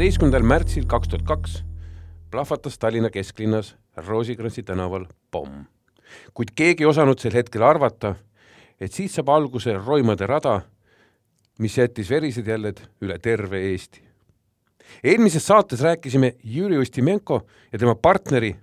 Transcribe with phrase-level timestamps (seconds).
[0.00, 1.54] kaheksateistkümnendal märtsil kaks tuhat kaks
[2.32, 5.66] plahvatas Tallinna kesklinnas Roosikrantsi tänaval pomm.
[6.34, 8.14] kuid keegi ei osanud sel hetkel arvata,
[8.80, 10.62] et siit saab alguse roimade rada,
[11.58, 14.00] mis jättis verised jäljed üle terve Eesti.
[15.04, 17.42] eelmises saates rääkisime Jüri Ustimenko
[17.72, 18.56] ja tema partneri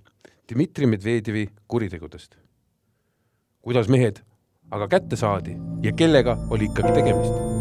[0.50, 2.36] Dmitri Medvedjevi kuritegudest.
[3.62, 4.24] kuidas mehed
[4.72, 7.57] aga kätte saadi ja kellega oli ikkagi tegemist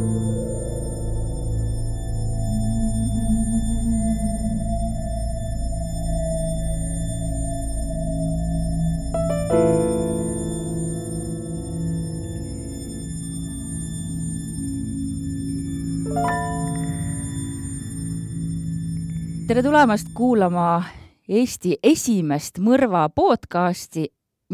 [19.46, 20.82] tere tulemast kuulama
[21.26, 24.04] Eesti esimest mõrva podcasti,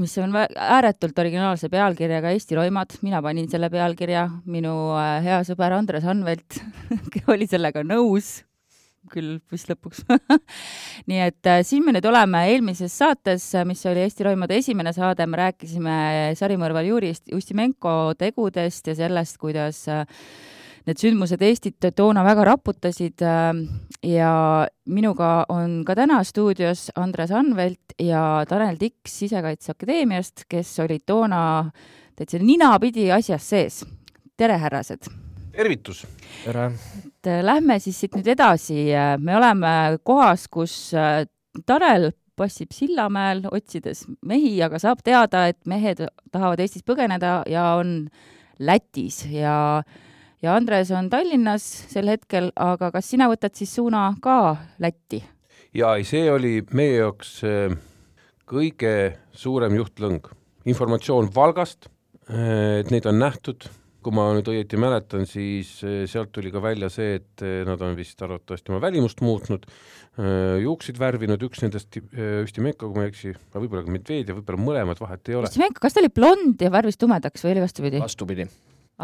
[0.00, 2.96] mis on ääretult originaalse pealkirjaga Eesti roimad.
[3.02, 6.60] mina panin selle pealkirja, minu äh, hea sõber Andres Anvelt
[7.32, 8.44] oli sellega nõus,
[9.12, 10.04] küll vist lõpuks.
[11.08, 15.26] Nii et äh, siin me nüüd oleme eelmises saates, mis oli Eesti roimade esimene saade,
[15.26, 16.00] me rääkisime
[16.40, 20.04] sarimõrval Juri Ustimenko tegudest ja sellest, kuidas äh,
[20.86, 23.52] need sündmused Eestit toona väga raputasid äh,
[24.06, 24.32] ja
[24.90, 31.42] minuga on ka täna stuudios Andres Anvelt ja Tanel Tiks Sisekaitseakadeemiast, kes olid toona
[32.18, 33.82] täitsa ninapidi asjas sees.
[34.36, 35.06] tere, härrased!
[35.52, 36.04] tervitus!
[36.44, 36.72] tere!
[37.06, 41.24] et äh, lähme siis siit nüüd edasi, me oleme kohas, kus äh,
[41.66, 46.00] Tanel passib Sillamäel, otsides mehi, aga saab teada, et mehed
[46.32, 48.08] tahavad Eestist põgeneda ja on
[48.58, 50.00] Lätis ja äh,
[50.42, 55.22] ja Andres on Tallinnas sel hetkel, aga kas sina võtad siis suuna ka Lätti?
[55.72, 57.76] jaa, ei, see oli meie jaoks äh,
[58.48, 58.94] kõige
[59.38, 60.26] suurem juhtlõng.
[60.68, 61.88] informatsioon Valgast,
[62.28, 63.64] äh, et neid on nähtud,
[64.02, 67.96] kui ma nüüd õieti mäletan, siis äh, sealt tuli ka välja see, et nad on
[67.98, 69.68] vist arvatavasti oma välimust muutnud,
[70.60, 71.96] juukseid värvinud, üks nendest,
[72.44, 75.48] Üstimenko, kui ma ei eksi, võib-olla ka Medvedjev, võib-olla mõlemad, vahet ei ole.
[75.48, 78.02] Üstimenko, kas ta oli blond ja värvis tumedaks või oli vastupidi?
[78.02, 78.50] vastupidi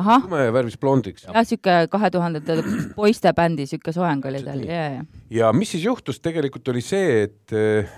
[0.04, 1.24] tumevärvis blondiks.
[1.26, 2.58] jah, niisugune kahe tuhandete
[2.96, 5.04] poiste bändi niisugune soeng oli tal, ja, ja.
[5.40, 7.90] ja mis siis juhtus, tegelikult oli see, et äh,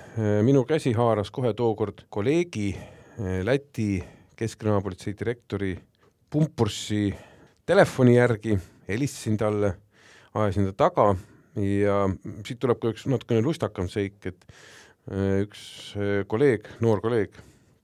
[0.47, 4.01] minu käsi haaras kohe tookord kolleegi äh, Läti
[4.41, 5.75] keskkriminaalpolitsei direktori
[6.31, 7.11] Pumpurssi
[7.67, 8.57] telefoni järgi,
[8.89, 9.75] helistasin talle,
[10.35, 11.11] ajasin ta taga
[11.61, 12.05] ja
[12.47, 14.45] siit tuleb ka üks natukene lustakam seik, et
[15.11, 15.95] äh, üks
[16.31, 17.39] kolleeg, noor kolleeg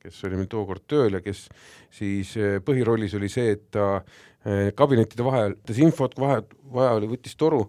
[0.07, 1.47] kes oli meil tookord tööl ja kes
[1.95, 6.43] siis eh, põhirollis oli see, et ta eh, kabinettide vahel, tas infot, kui vahe,
[6.75, 7.65] vaja oli, võttis toru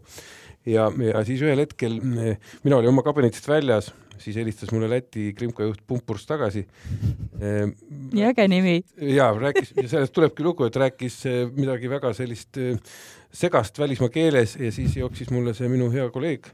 [0.67, 3.89] ja, ja siis ühel hetkel eh, mina olin oma kabinetist väljas,
[4.21, 6.63] siis helistas mulle Läti krimka juht Pumpurs tagasi.
[7.37, 8.79] nii äge nimi.
[9.13, 11.21] jaa, rääkis, ja sellest tulebki lugu, et rääkis
[11.57, 12.57] midagi väga sellist
[13.33, 16.49] segast välismaa keeles ja siis jooksis mulle see minu hea kolleeg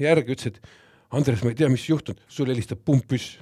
[0.00, 0.78] järgi, ütles, et
[1.10, 3.40] Andres, ma ei tea, mis juhtunud, sul helistab Pumpüss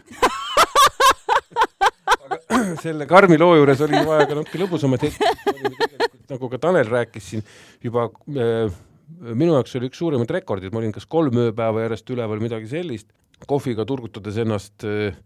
[2.85, 7.45] selle karmi loo juures oli vaja ka natuke lõbusamat hetke, nagu ka Tanel rääkis siin
[7.85, 8.73] juba äh,
[9.19, 13.09] minu jaoks oli üks suuremaid rekordeid, ma olin kas kolm ööpäeva järjest üleval, midagi sellist,
[13.49, 15.17] kohviga turgutades ennast äh,,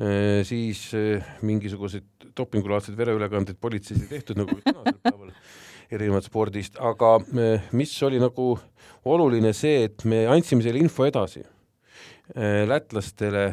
[0.00, 5.32] äh siis äh, mingisuguseid dopingulaadsed vereülekandeid politseis ei tehtud, nagu tänasel päeval
[5.90, 8.50] erinevad spordist, aga äh, mis oli nagu
[9.08, 13.46] oluline see, et me andsime selle info edasi äh, lätlastele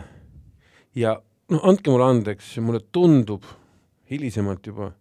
[0.96, 1.18] ja
[1.54, 3.46] no andke mulle andeks, mulle tundub
[4.10, 4.92] hilisemalt juba,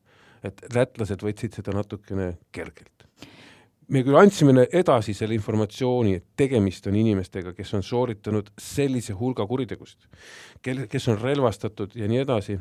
[0.45, 2.91] et lätlased võtsid seda natukene kergelt.
[3.89, 9.45] me küll andsime edasi selle informatsiooni, et tegemist on inimestega, kes on sooritanud sellise hulga
[9.47, 10.07] kuritegusid,
[10.65, 12.57] kel, kes on relvastatud ja nii edasi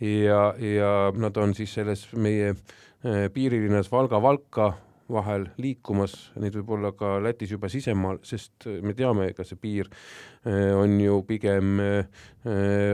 [0.00, 4.72] ja, ja nad on siis selles meie eh, piirilinnas Valga-Valka
[5.10, 9.90] vahel liikumas, neid võib olla ka Lätis juba sisemaal, sest me teame, ega see piir
[9.90, 12.24] eh, on ju pigem eh,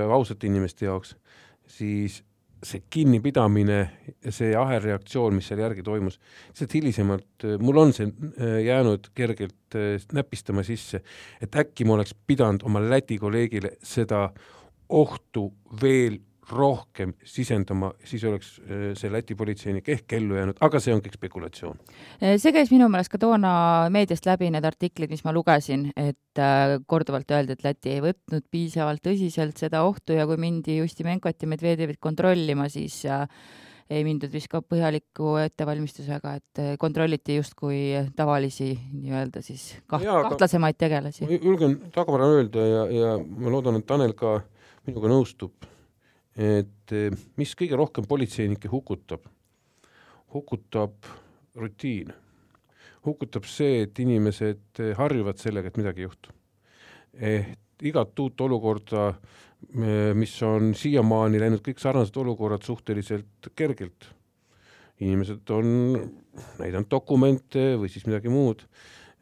[0.06, 1.14] ausate inimeste jaoks,
[1.70, 2.20] siis
[2.60, 3.78] see kinnipidamine
[4.28, 6.18] see ahelreaktsioon, mis seal järgi toimus,
[6.50, 8.10] lihtsalt hilisemalt mul on see
[8.66, 9.78] jäänud kergelt
[10.12, 11.00] näpistama sisse,
[11.40, 14.26] et äkki ma oleks pidanud oma Läti kolleegile seda
[14.90, 15.46] ohtu
[15.80, 16.18] veel
[16.52, 21.16] rohkem sisendama, siis oleks äh, see Läti politseinik ehk ellu jäänud, aga see on kõik
[21.18, 21.80] spekulatsioon.
[22.20, 23.52] Äh, see käis minu meelest ka toona
[23.92, 28.46] meediast läbi, need artiklid, mis ma lugesin, et äh, korduvalt öeldi, et Läti ei võtnud
[28.50, 33.02] piisavalt tõsiselt seda ohtu ja kui mindi Justimenkot ja Medvedjevit kontrollima, siis
[33.90, 37.80] ei mindud vist ka põhjaliku ettevalmistusega, et kontrolliti justkui
[38.16, 41.26] tavalisi nii-öelda siis kaht-, kahtlasemaid tegelasi.
[41.42, 44.38] julgen tagavara öelda ja, ja ma loodan, et Tanel ka
[44.86, 45.70] minuga nõustub
[46.38, 49.24] et eh, mis kõige rohkem politseinikke hukutab,
[50.34, 51.08] hukutab
[51.58, 52.12] rutiin,
[53.06, 56.36] hukutab see, et inimesed eh, harjuvad sellega, et midagi ei juhtu.
[57.18, 59.08] et igat uut olukorda,
[59.74, 64.14] eh, mis on siiamaani läinud kõik sarnased olukorrad suhteliselt kergelt.
[65.00, 65.66] inimesed on
[66.60, 68.66] näidanud dokumente või siis midagi muud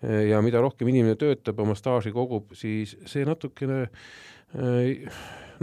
[0.02, 3.86] ja mida rohkem inimene töötab, oma staaži kogub, siis see natukene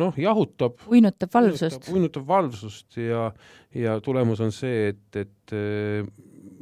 [0.01, 0.79] noh, jahutab.
[0.91, 1.89] uinutab valvsust.
[1.93, 3.29] uinutab valvsust ja,
[3.75, 6.07] ja tulemus on see, et, et äh,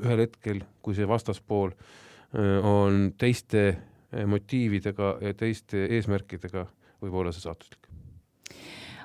[0.03, 6.67] ühel hetkel, kui see vastaspool äh, on teiste äh, motiividega ja teiste eesmärkidega,
[7.03, 7.79] võib olla see saatuslik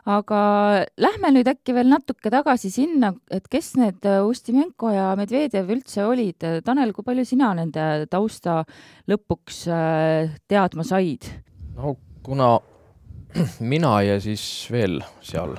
[0.08, 0.38] aga
[0.96, 6.46] lähme nüüd äkki veel natuke tagasi sinna, et kes need Ustimenko ja Medvedjev üldse olid.
[6.64, 8.62] Tanel, kui palju sina nende tausta
[9.10, 9.66] lõpuks
[10.48, 11.28] teadma said?
[11.76, 11.92] no
[12.24, 12.54] kuna
[13.72, 14.42] mina ja siis
[14.72, 15.56] veel seal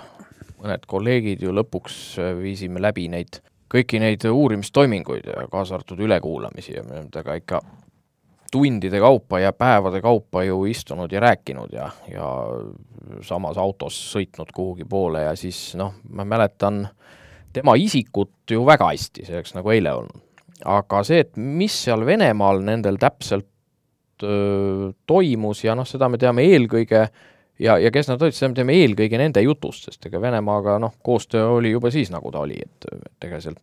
[0.60, 6.75] mõned kolleegid ju lõpuks äh, viisime läbi neid, kõiki neid uurimistoiminguid ja kaasa arvatud ülekuulamisi
[6.75, 7.62] ja me oleme temaga ikka
[8.50, 12.30] tundide kaupa ja päevade kaupa ju istunud ja rääkinud ja, ja
[13.21, 16.88] samas autos sõitnud kuhugi poole ja siis noh, ma mäletan
[17.54, 20.25] tema isikut ju väga hästi, see oleks nagu eile olnud.
[20.66, 23.48] aga see, et mis seal Venemaal nendel täpselt
[24.25, 27.27] öö, toimus ja noh, seda me teame eelkõige äh,
[27.59, 30.95] ja, ja kes nad olid, seda me teame eelkõige nende jutust, sest ega Venemaaga noh,
[31.03, 33.57] koostöö oli juba siis, nagu ta oli, et, et ega seal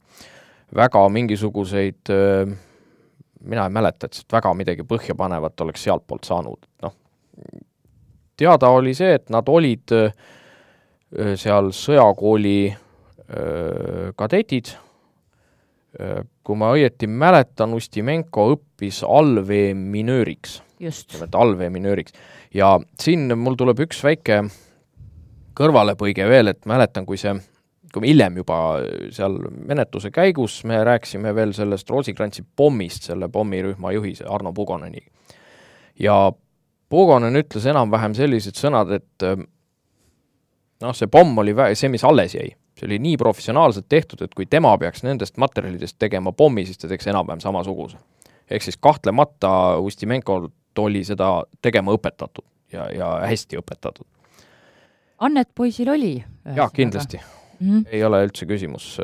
[0.77, 2.15] väga mingisuguseid
[3.47, 6.97] mina ei mäleta, et sealt väga midagi põhjapanevat oleks sealtpoolt saanud, noh,
[8.37, 9.95] teada oli see, et nad olid
[11.39, 12.59] seal sõjakooli
[14.19, 14.73] kadetid,
[16.47, 20.61] kui ma õieti mäletan, Ustimenko õppis allveeminööriks.
[20.81, 22.13] Nimelt allveeminööriks
[22.55, 24.43] ja siin mul tuleb üks väike
[25.57, 27.33] kõrvalepõige veel, et mäletan, kui see,
[27.93, 28.59] kui me hiljem juba
[29.15, 35.05] seal menetluse käigus me rääkisime veel sellest Roosikrantsi pommist, selle pommirühma juhi, see Arno Pugoneni.
[36.01, 36.33] ja
[36.89, 42.53] Pugonen ütles enam-vähem sellised sõnad, et noh, see pomm oli vä-, see, mis alles jäi,
[42.79, 46.91] see oli nii professionaalselt tehtud, et kui tema peaks nendest materjalidest tegema pommi, siis ta
[46.91, 47.99] teeks enam-vähem samasuguse.
[48.51, 51.31] ehk siis kahtlemata Ustimenkolt oli seda
[51.63, 54.07] tegema õpetatud ja, ja hästi õpetatud.
[55.19, 56.15] annet poisil oli?
[56.57, 57.69] jah, kindlasti mm.
[57.69, 57.87] -hmm.
[57.91, 58.97] ei ole üldse küsimus.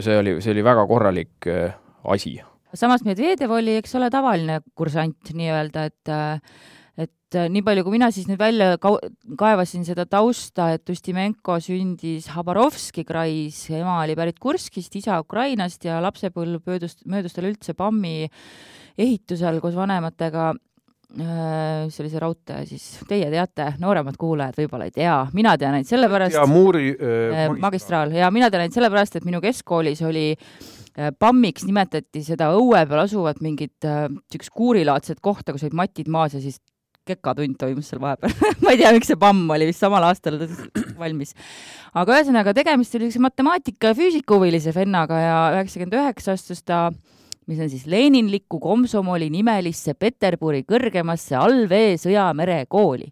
[0.00, 1.74] see oli, see oli väga korralik äh,
[2.04, 2.40] asi.
[2.74, 6.40] samas Medvedev oli, eks ole, tavaline kursant nii-öelda, et äh,
[6.98, 13.04] et nii palju, kui mina siis nüüd välja kaevasin seda tausta, et Ustimenko sündis Habarovski
[13.06, 18.26] krais, ema oli pärit Kurskist, isa Ukrainast ja lapsepõlv möödus, möödus tal üldse PAM-i
[19.00, 20.50] ehitusel koos vanematega
[21.18, 25.78] äh, mis oli see raudtee siis, teie teate, nooremad kuulajad võib-olla ei tea, mina tean
[25.78, 26.36] ainult sellepärast.
[26.36, 27.62] ja Muuri äh, magistraal.
[27.64, 32.82] magistraal ja mina tean ainult sellepärast, et minu keskkoolis oli äh, PAM-iks nimetati seda õue
[32.90, 36.60] peal asuvat mingit niisugust äh, kuurilaadset kohta, kus olid matid maas ja siis
[37.10, 40.40] kekatund toimus seal vahepeal ma ei tea, miks see PAM oli vist samal aastal
[41.00, 41.36] valmis.
[41.94, 46.88] aga ühesõnaga, tegemist oli niisuguse matemaatika ja füüsikahuvilise vennaga ja üheksakümmend üheksa astus ta
[47.50, 53.10] mis on siis Leninlikku komsomoli nimelisse Peterburi kõrgemasse allvee sõjamere kooli.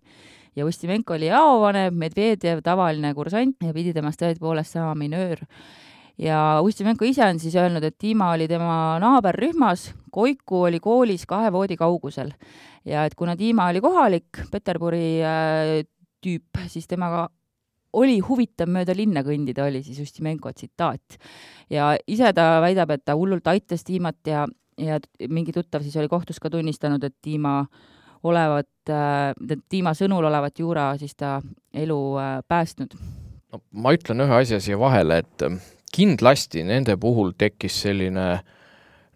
[0.56, 5.42] ja Ustimenko oli jaovanem, Medvedjev tavaline kursant ja pidi temast tõepoolest saama minöör.
[6.18, 11.52] Ja Ustimenko ise on siis öelnud, et Dima oli tema naaberrühmas, Koiku oli koolis kahe
[11.52, 12.32] voodi kaugusel
[12.88, 15.74] ja et kuna Dima oli kohalik Peterburi äh,
[16.24, 17.28] tüüp, siis temaga
[17.98, 21.18] oli huvitav mööda linna kõndida, oli siis Ustimenko tsitaat.
[21.70, 24.46] ja ise ta väidab, et ta hullult aitas Tiimat ja,
[24.78, 24.98] ja
[25.28, 27.62] mingi tuttav siis oli kohtus ka tunnistanud, et Tiima
[28.22, 29.32] olevat äh,,
[29.68, 31.38] Tiima sõnul olevat Juura siis ta
[31.72, 32.94] elu äh, päästnud.
[33.52, 35.48] no ma ütlen ühe asja siia vahele, et
[35.94, 38.28] kindlasti nende puhul tekkis selline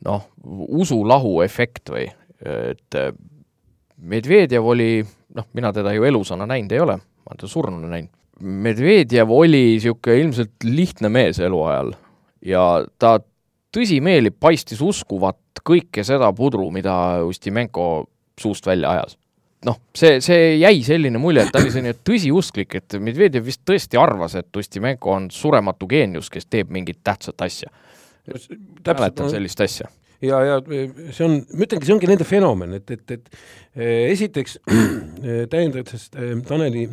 [0.07, 2.09] noh, usulahu efekt või
[2.43, 3.13] et äh,
[4.03, 5.05] Medvedjev oli,
[5.37, 8.11] noh, mina teda ju elusana näinud ei ole, ma olen teda surnuna näinud
[8.43, 11.93] Medvedjev oli niisugune ilmselt lihtne mees eluajal
[12.43, 12.65] ja
[12.99, 13.21] ta
[13.73, 18.09] tõsimeeli paistis uskuvat kõike seda pudru, mida Ustimenko
[18.41, 19.17] suust välja ajas.
[19.67, 24.01] Noh, see, see jäi selline mulje, et ta oli selline tõsiusklik, et Medvedjev vist tõesti
[24.01, 27.73] arvas, et Ustimenko on surematu geenius, kes teeb mingit tähtsat asja.
[28.87, 29.91] mäletan sellist asja
[30.23, 30.59] ja, ja
[31.13, 33.29] see on, ma ütlengi, see ongi nende fenomen, et, et, et
[33.75, 34.59] eh, esiteks
[35.53, 36.87] täiendades eh, Taneli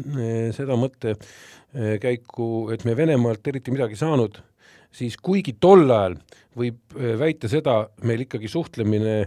[0.56, 4.40] seda mõttekäiku, et me Venemaalt eriti midagi saanud,
[4.91, 6.17] siis kuigi tol ajal
[6.60, 9.19] võib väita seda, meil ikkagi suhtlemine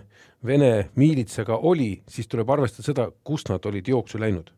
[0.42, 4.48] Vene miilitsaga oli, siis tuleb arvestada seda, kust nad olid jooksu läinud.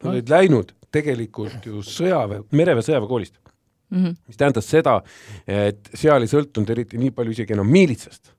[0.00, 3.98] Nad olid läinud tegelikult ju sõjaväe, mereväe sõjaväekoolist mm.
[3.98, 4.14] -hmm.
[4.26, 5.02] mis tähendas seda,
[5.46, 8.32] et seal ei sõltunud eriti nii palju isegi enam miilitsast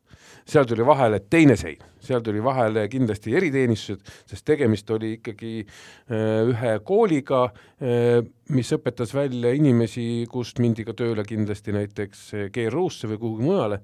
[0.47, 6.51] seal tuli vahele teine sein, seal tuli vahele kindlasti eriteenistused, sest tegemist oli ikkagi äh,
[6.51, 7.43] ühe kooliga,
[7.81, 8.21] äh,
[8.55, 13.81] mis õpetas välja inimesi, kust mindi ka tööle kindlasti näiteks äh, GRU-sse või kuhugi mujale.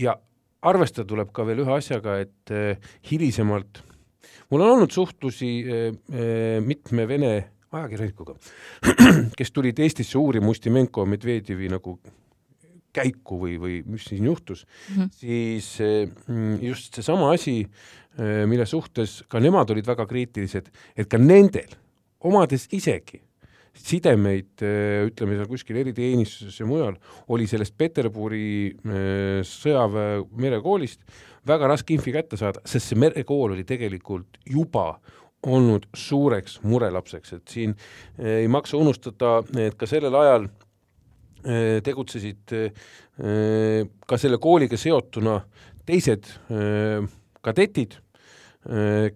[0.00, 0.16] Ja
[0.60, 2.52] arvestada tuleb ka veel ühe asjaga, et
[3.08, 3.80] hilisemalt
[4.52, 5.48] mul on olnud suhtlusi
[6.66, 7.32] mitme Vene
[7.72, 8.34] ajakirjanikuga,
[9.38, 11.96] kes tulid Eestisse uurima Ustimenko Medvedjevi nagu
[12.96, 15.10] käiku või, või mis siin juhtus mm, -hmm.
[15.14, 15.70] siis
[16.66, 17.62] just seesama asi,
[18.18, 21.70] eh, mille suhtes ka nemad olid väga kriitilised, et ka nendel,
[22.20, 23.22] omades isegi
[23.80, 31.00] sidemeid, eh, ütleme seal kuskil eriteenistuses ja mujal, oli sellest Peterburi eh, sõjaväe merekoolist
[31.46, 34.98] väga raske infi kätte saada, sest see merekool oli tegelikult juba
[35.46, 37.72] olnud suureks murelapseks, et siin
[38.20, 40.50] ei maksa unustada, et ka sellel ajal
[41.84, 42.86] tegutsesid äh,
[44.06, 45.40] ka selle kooliga seotuna
[45.86, 47.02] teised äh,
[47.40, 47.96] kadetid,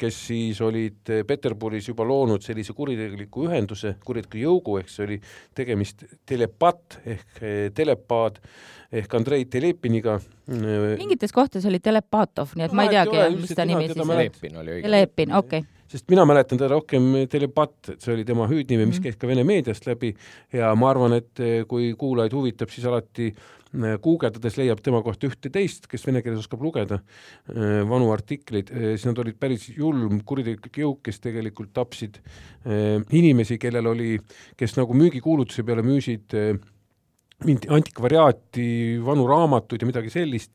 [0.00, 5.18] kes siis olid Peterburis juba loonud sellise kuritegeliku ühenduse, kuritegeliku jõugu, ehk see oli
[5.52, 7.42] tegemist telepat ehk
[7.76, 8.40] telepaad
[8.88, 10.16] ehk Andrei Telepiniga.
[10.48, 14.16] mingites kohtades oli Telepatov, nii et no, ma ei teagi, mis ta nimi siis oli.
[14.16, 14.88] Telepin oli õige.
[14.88, 18.98] Telepin, okei okay sest mina mäletan teda rohkem Telepat, et see oli tema hüüdnimi, mis
[18.98, 19.06] mhm.
[19.06, 20.14] käis ka Vene meediast läbi
[20.54, 25.28] ja ma arvan, et eh, kui kuulajaid huvitab, siis alati eh, guugeldades leiab tema kohta
[25.30, 30.82] ühte-teist, kes vene keeles oskab lugeda eh, vanu artikleid, siis nad olid päris julm kuritegelik
[30.82, 32.18] jõuk, kes tegelikult tapsid
[32.64, 34.14] inimesi, kellel oli,
[34.56, 36.32] kes nagu müügikuulutuse peale müüsid
[37.44, 38.66] antikvariaati,
[39.04, 40.52] vanu raamatuid ja midagi sellist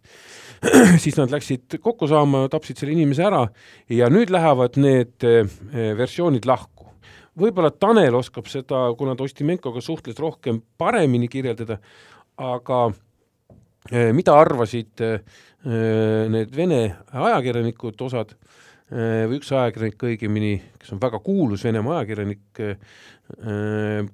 [1.03, 3.46] siis nad läksid kokku saama, tapsid selle inimese ära
[3.93, 5.46] ja nüüd lähevad need eh,
[5.98, 6.89] versioonid lahku.
[7.39, 11.79] võib-olla Tanel oskab seda, kuna ta Ostimenkoga suhtles rohkem paremini kirjeldada,
[12.36, 12.79] aga
[13.91, 15.19] eh, mida arvasid eh,
[15.63, 18.36] need Vene ajakirjanikud, osad
[18.89, 22.62] või üks ajakirjanik õigemini, kes on väga kuulus Venemaa ajakirjanik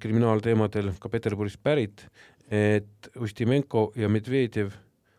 [0.02, 2.02] kriminaalteemadel, ka Peterburist pärit,
[2.50, 4.74] et Ustimenko ja Medvedjev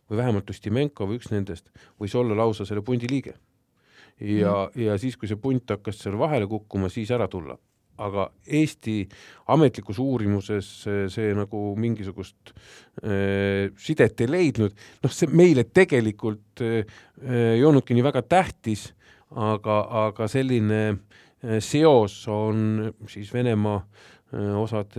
[0.07, 3.35] või vähemalt Ustimenko või üks nendest võis olla lausa selle pundi liige.
[4.19, 7.57] ja mm., ja siis, kui see punt hakkas seal vahele kukkuma, siis ära tulla.
[7.97, 9.07] aga Eesti
[9.47, 10.67] ametlikus uurimuses
[11.09, 12.51] see, nagu mingisugust
[13.03, 16.85] äh, sidet ei leidnud, noh, see meile tegelikult äh,
[17.55, 18.93] ei olnudki nii väga tähtis,
[19.31, 24.97] aga, aga selline äh, seos on siis Venemaa äh, osad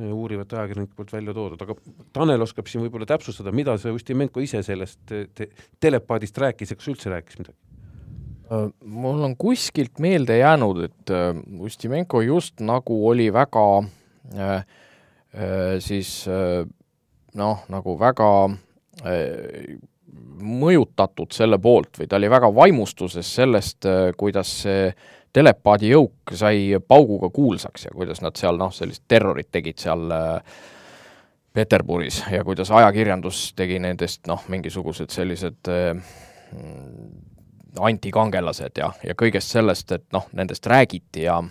[0.00, 1.76] uurivate ajakirjanike poolt välja toodud, aga
[2.16, 5.50] Tanel oskab siin võib-olla täpsustada, mida see Ustimenko ise sellest te
[5.80, 7.58] telepaadist rääkis ja kas üldse rääkis midagi?
[8.84, 11.12] Mul on kuskilt meelde jäänud, et
[11.60, 13.66] Ustimenko just nagu oli väga
[15.80, 16.10] siis
[17.40, 18.28] noh, nagu väga
[20.42, 23.88] mõjutatud selle poolt või ta oli väga vaimustuses sellest,
[24.20, 24.90] kuidas see
[25.32, 30.60] telepaadi jõuk sai pauguga kuulsaks ja kuidas nad seal noh, sellist terrorit tegid seal äh,
[31.52, 35.96] Peterburis ja kuidas ajakirjandus tegi nendest noh, mingisugused sellised äh,
[37.80, 41.42] antikangelased ja, ja kõigest sellest, et noh, nendest räägiti ja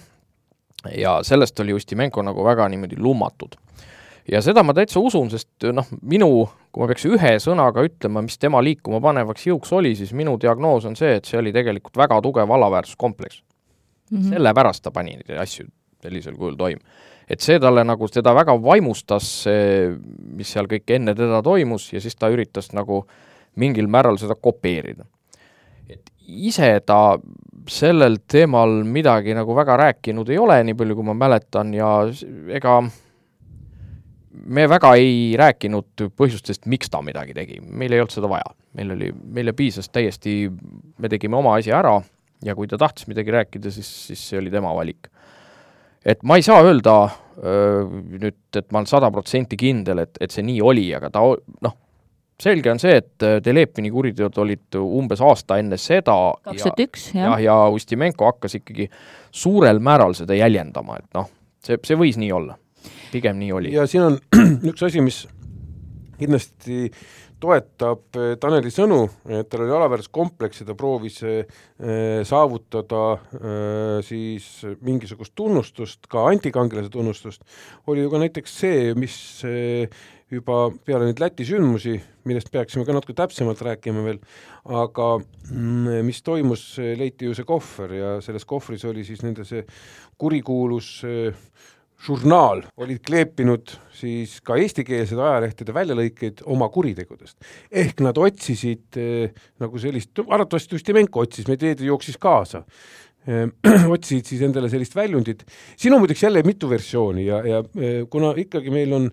[0.97, 3.55] ja sellest oli Ustimenko nagu väga niimoodi lummatud.
[4.31, 8.37] ja seda ma täitsa usun, sest noh, minu, kui ma peaks ühe sõnaga ütlema, mis
[8.37, 12.21] tema liikuma panevaks jõuks oli, siis minu diagnoos on see, et see oli tegelikult väga
[12.21, 13.41] tugev alaväärsuskompleks
[14.11, 14.17] mm.
[14.17, 14.29] -hmm.
[14.35, 15.67] sellepärast ta pani neid asju
[16.01, 16.81] sellisel kujul toime.
[17.29, 19.91] et see talle nagu, teda väga vaimustas see,
[20.35, 23.05] mis seal kõik enne teda toimus ja siis ta üritas nagu
[23.55, 25.05] mingil määral seda kopeerida.
[25.89, 27.19] et ise ta
[27.69, 31.91] sellel teemal midagi nagu väga rääkinud ei ole, nii palju kui ma mäletan, ja
[32.49, 32.81] ega
[34.31, 38.55] me väga ei rääkinud põhjustest, miks ta midagi tegi, meil ei olnud seda vaja.
[38.73, 40.49] meil oli, meile piisas täiesti,
[40.97, 41.99] me tegime oma asja ära
[42.45, 45.09] ja kui ta tahtis midagi rääkida, siis, siis see oli tema valik.
[46.05, 46.95] et ma ei saa öelda
[47.37, 47.85] öö,
[48.17, 51.21] nüüd, et ma olen sada protsenti kindel, et, et see nii oli, aga ta
[51.67, 51.75] noh,
[52.41, 57.27] selge on see, et Telepini kuriteod olid umbes aasta enne seda kaks tuhat üks, jah.
[57.27, 57.43] jah.
[57.45, 58.89] ja Ustimenko hakkas ikkagi
[59.31, 61.29] suurel määral seda jäljendama, et noh,
[61.63, 62.57] see, see võis nii olla.
[63.11, 63.75] pigem nii oli.
[63.75, 64.17] ja siin on
[64.71, 65.23] üks asi, mis
[66.21, 66.89] kindlasti
[67.41, 71.59] toetab eh, Taneli sõnu, et tal oli alaväärsuskompleks ja ta proovis eh,
[72.27, 74.47] saavutada eh, siis
[74.85, 77.45] mingisugust tunnustust, ka antikangelase tunnustust,
[77.91, 79.17] oli ju ka näiteks see, mis
[80.31, 81.97] juba peale neid Läti sündmusi,
[82.29, 84.21] millest peaksime ka natuke täpsemalt rääkima veel,
[84.71, 89.65] aga mm, mis toimus, leiti ju see kohver ja selles kohvris oli siis nende see
[90.21, 91.01] kurikuulus
[92.01, 97.37] žurnaal olid kleepinud siis ka eestikeelsed ajalehtede väljalõikeid oma kuritegudest.
[97.71, 99.29] ehk nad otsisid eh,
[99.61, 102.63] nagu sellist, arvatavasti Ustimenko otsis, Medvedev jooksis kaasa
[103.27, 103.45] eh,,
[103.95, 105.45] otsisid siis endale sellist väljundit.
[105.77, 109.11] siin on muideks jälle mitu versiooni ja, ja eh, kuna ikkagi meil on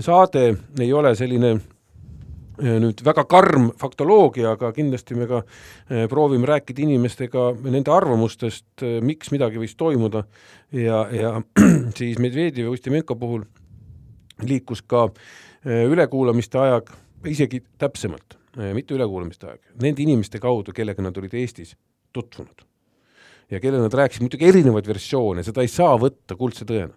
[0.00, 0.50] saade,
[0.80, 1.56] ei ole selline
[2.62, 8.98] nüüd väga karm faktoloogia, aga kindlasti me ka eh, proovime rääkida inimestega nende arvamustest, eh,
[9.04, 10.24] miks midagi võis toimuda
[10.72, 11.34] ja, ja
[11.98, 13.44] siis Medvedjevi ja Ustimenko puhul
[14.46, 15.08] liikus ka
[15.66, 16.90] ülekuulamiste aeg,
[17.26, 18.36] isegi täpsemalt,
[18.76, 21.72] mitte ülekuulamiste aeg, nende inimeste kaudu, kellega nad olid Eestis
[22.14, 22.62] tutvunud.
[23.50, 26.92] ja kellele nad rääkisid muidugi erinevaid versioone, seda ei saa võtta kuldse tõena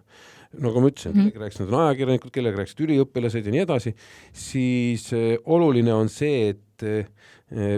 [0.58, 1.32] nagu ma ütlesin mm, -hmm.
[1.32, 3.94] kellega rääkisid, ajakirjanikud, kellega rääkisid üliõpilased ja nii edasi,
[4.32, 7.06] siis äh, oluline on see, et äh,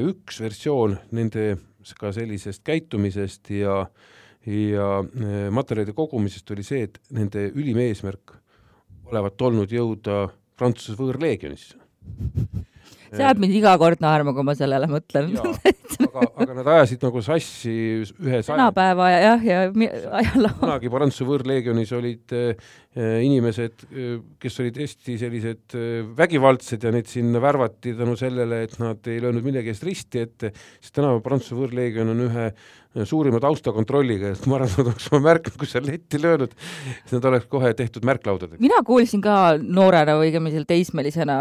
[0.09, 1.57] üks versioon nende
[1.99, 3.87] ka sellisest käitumisest ja
[4.47, 8.38] ja äh, materjalide kogumisest oli see, et nende ülim eesmärk
[9.12, 11.76] olevat olnud jõuda Prantsuse võõrleegionisse
[13.12, 15.33] see ajab mind iga kord naerma, kui ma sellele mõtlen.
[16.07, 19.61] aga, aga nad ajasid nagu sassi ühe tänapäeva ja jah, ja
[20.21, 20.54] ajaloo.
[20.62, 22.73] kunagi Prantsuse võõrleegionis olid äh,
[23.26, 28.78] inimesed, äh, kes olid hästi sellised äh, vägivaldsed ja neid sinna värvati tänu sellele, et
[28.83, 32.49] nad ei löönud millegi eest risti ette, siis tänapäeval Prantsuse võõrleegion on ühe
[33.08, 36.56] suurima taustakontrolliga, et ma arvan, et nad oleks oma märkinud, kui seal letti löönud,
[37.02, 38.61] siis nad oleks kohe tehtud märklaudadeks.
[38.62, 41.38] mina kuulsin ka noorena või õigemini seal teismelisena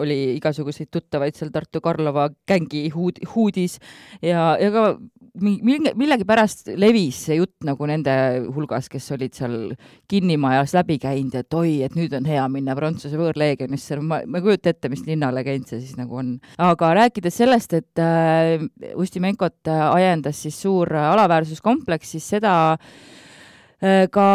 [0.00, 3.78] oli igasuguseid tuttavaid seal Tartu Karlova gängi huud, huudis.
[4.22, 4.84] Ja, ja ka
[5.42, 8.14] millegipärast levis see jutt nagu nende
[8.54, 9.56] hulgas, kes olid seal
[10.10, 14.46] kinnimajas läbi käinud, et oi, et nüüd on hea minna Prantsuse võõrleegionisse, ma, ma ei
[14.46, 16.34] kujuta ette, mis linnalegend see siis nagu on.
[16.62, 18.66] aga rääkides sellest, et äh,
[18.98, 24.26] Ustimenkot äh, ajendas siis suur alaväärsuskompleks, siis seda äh, ka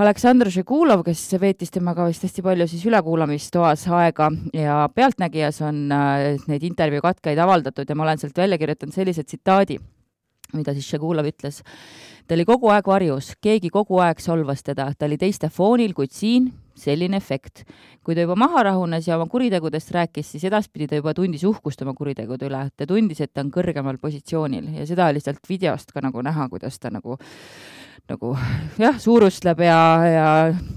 [0.00, 6.46] Aleksandr Žegulov, kes veetis temaga vist hästi palju siis ülekuulamistoas aega ja Pealtnägijas on äh,
[6.48, 9.76] neid intervjuu katkeid avaldatud ja ma olen sealt välja kirjutanud sellise tsitaadi
[10.54, 11.62] mida siis Šegulov ütles.
[12.26, 16.12] ta oli kogu aeg varjus, keegi kogu aeg solvas teda, ta oli teiste foonil, kuid
[16.12, 17.64] siin selline efekt.
[18.04, 21.82] kui ta juba maha rahunes ja oma kuritegudest rääkis, siis edaspidi ta juba tundis uhkust
[21.82, 25.90] oma kuritegude üle, ta tundis, et ta on kõrgemal positsioonil ja seda oli sealt videost
[25.92, 27.18] ka nagu näha, kuidas ta nagu
[28.06, 28.36] nagu
[28.78, 30.28] jah, suurustleb ja, ja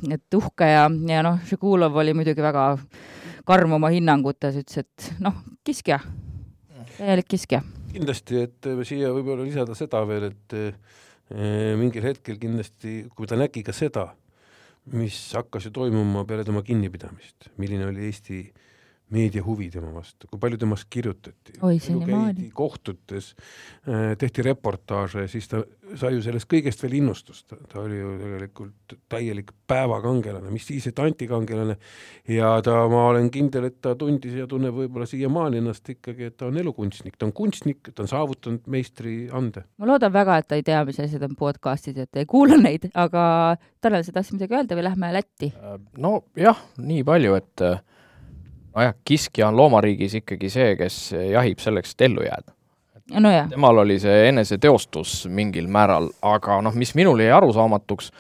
[0.10, 2.72] et uhke ja, ja noh, Žegulov oli muidugi väga
[3.46, 6.00] karm oma hinnangutes, ütles, et noh, kiskja,
[7.00, 13.04] täielik kiskja kindlasti, et äh, siia võib-olla lisada seda veel, et äh, mingil hetkel kindlasti,
[13.16, 14.10] kui ta nägi ka seda,
[14.94, 18.69] mis hakkas ju toimuma peale tema kinnipidamist, milline oli Eesti äh,
[19.14, 21.58] meedia huvi tema vastu, kui palju temast kirjutati.
[22.54, 23.34] kohtutes,
[23.88, 25.64] äh, tehti reportaaže, siis ta
[25.98, 31.00] sai ju sellest kõigest veel innustust, ta oli ju tegelikult täielik päevakangelane, mis siis, et
[31.02, 31.78] antikangelane
[32.30, 36.38] ja ta, ma olen kindel, et ta tundis ja tunneb võib-olla siiamaani ennast ikkagi, et
[36.38, 39.66] ta on elukunstnik, ta on kunstnik, ta on saavutanud meistriande.
[39.78, 42.90] ma loodan väga, et ta ei tea, mis asjad on podcast'id, et ei kuula neid,
[42.94, 45.54] aga Tanel, sa tahtsid midagi öelda või lähme Lätti?
[45.98, 47.80] no jah, nii palju, et äh,
[48.76, 51.02] nojah, kiskja on loomariigis ikkagi see, kes
[51.32, 52.56] jahib selleks, et ellu jääda
[53.18, 53.30] no.
[53.50, 58.12] temal oli see eneseteostus mingil määral, aga noh, mis minul jäi arusaamatuks,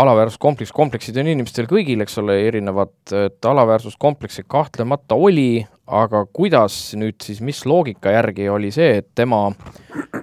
[0.00, 7.18] alaväärsuskompleks, kompleksid on inimestel kõigil, eks ole, erinevad, et alaväärsuskomplekse kahtlemata oli, aga kuidas nüüd
[7.24, 9.48] siis, mis loogika järgi oli see, et tema,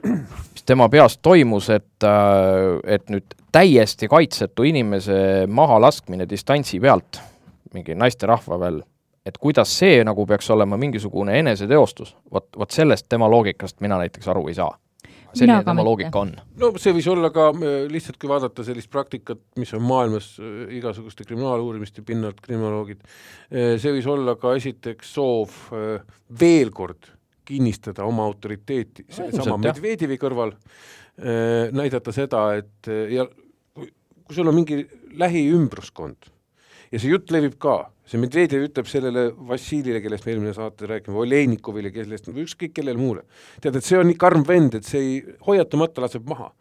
[0.07, 2.07] mis tema peas toimus, et,
[2.87, 5.19] et nüüd täiesti kaitsetu inimese
[5.51, 7.19] mahalaskmine distantsi pealt,
[7.75, 8.85] mingi naisterahva veel
[9.27, 14.27] et kuidas see nagu peaks olema mingisugune eneseteostus, vot, vot sellest tema loogikast mina näiteks
[14.31, 14.71] aru ei saa.
[15.37, 16.31] selline tema loogika on.
[16.57, 20.61] no see võis olla ka äh, lihtsalt, kui vaadata sellist praktikat, mis on maailmas äh,
[20.79, 25.57] igasuguste kriminaaluurimiste pinnalt, kriminoloogid, äh, see võis olla ka esiteks soov
[26.39, 27.11] veel kord
[27.47, 30.49] kinnistada oma autoriteeti sellesama Medvedjevi kõrval,
[31.71, 33.23] näidata seda, et ja
[33.77, 34.81] kui sul on mingi
[35.17, 36.27] lähiümbruskond
[36.91, 41.19] ja see jutt levib ka, see Medvedjev ütleb sellele Vassilile, kellest me eelmine saate rääkisime,
[41.23, 43.25] Olejnikovile, kellest, ükskõik kellele muule,
[43.63, 46.51] tead, et see on nii karm vend, et see ei, hoiatamata laseb maha.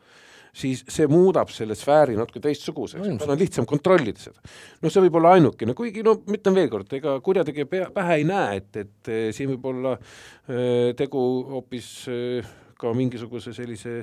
[0.57, 3.03] Siis see muudab selle sfääri natuke teistsuguseks.
[3.05, 4.41] No,, tal on lihtsam kontrollida seda.
[4.81, 8.23] no see võib olla ainukene, kuigi no ma ütlen veel kord, ega kurjategija pea, pähe
[8.23, 13.99] ei näe, et, et siin võib olla äh, tegu hoopis äh, ka mingisuguse sellise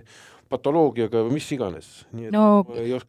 [0.54, 1.90] patoloogiaga või mis iganes.
[2.34, 2.46] no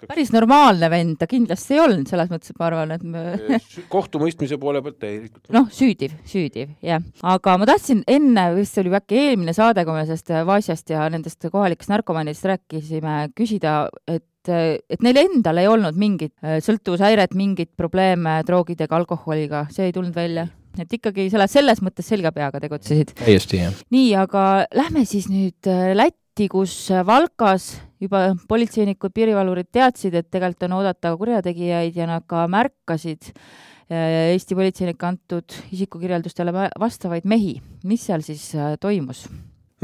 [0.09, 3.61] päris normaalne vend ta kindlasti ei olnud, selles mõttes, et ma arvan, et me
[3.95, 5.49] kohtumõistmise poole pealt täielikult.
[5.55, 7.05] noh, süüdiv, süüdiv, jah.
[7.35, 11.49] aga ma tahtsin enne, vist oli äkki eelmine saade, kui me sellest Vasjast ja nendest
[11.53, 18.43] kohalikest narkomaanidest rääkisime, küsida, et et neil endal ei olnud mingit äh, sõltuvushäiret, mingeid probleeme
[18.45, 20.49] droogidega, alkoholiga, see ei tulnud välja?
[20.81, 23.15] et ikkagi selle, selles mõttes selge peaga tegutsesid.
[23.21, 23.81] täiesti, jah.
[23.95, 30.27] nii, aga lähme siis nüüd äh, Lätti Lätti, kus Valkas juba politseinikud, piirivalvurid teadsid, et
[30.35, 36.51] tegelikult on oodata kurjategijaid ja nad ka märkasid äh, Eesti politseinike antud isikukirjeldustele
[36.83, 37.61] vastavaid mehi.
[37.85, 39.29] mis seal siis äh, toimus?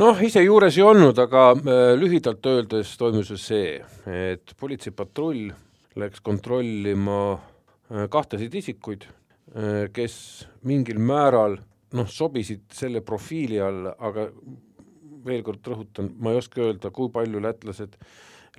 [0.02, 3.78] noh, ise juures ei olnud, aga äh, lühidalt öeldes toimus ju see,
[4.10, 5.52] et politseipatrull
[6.02, 7.38] läks kontrollima
[8.10, 9.06] kahtesid isikuid,
[9.94, 10.14] kes
[10.66, 11.60] mingil määral
[11.94, 14.26] noh, sobisid selle profiili alla, aga
[15.26, 17.98] veel kord rõhutan, ma ei oska öelda, kui palju lätlased,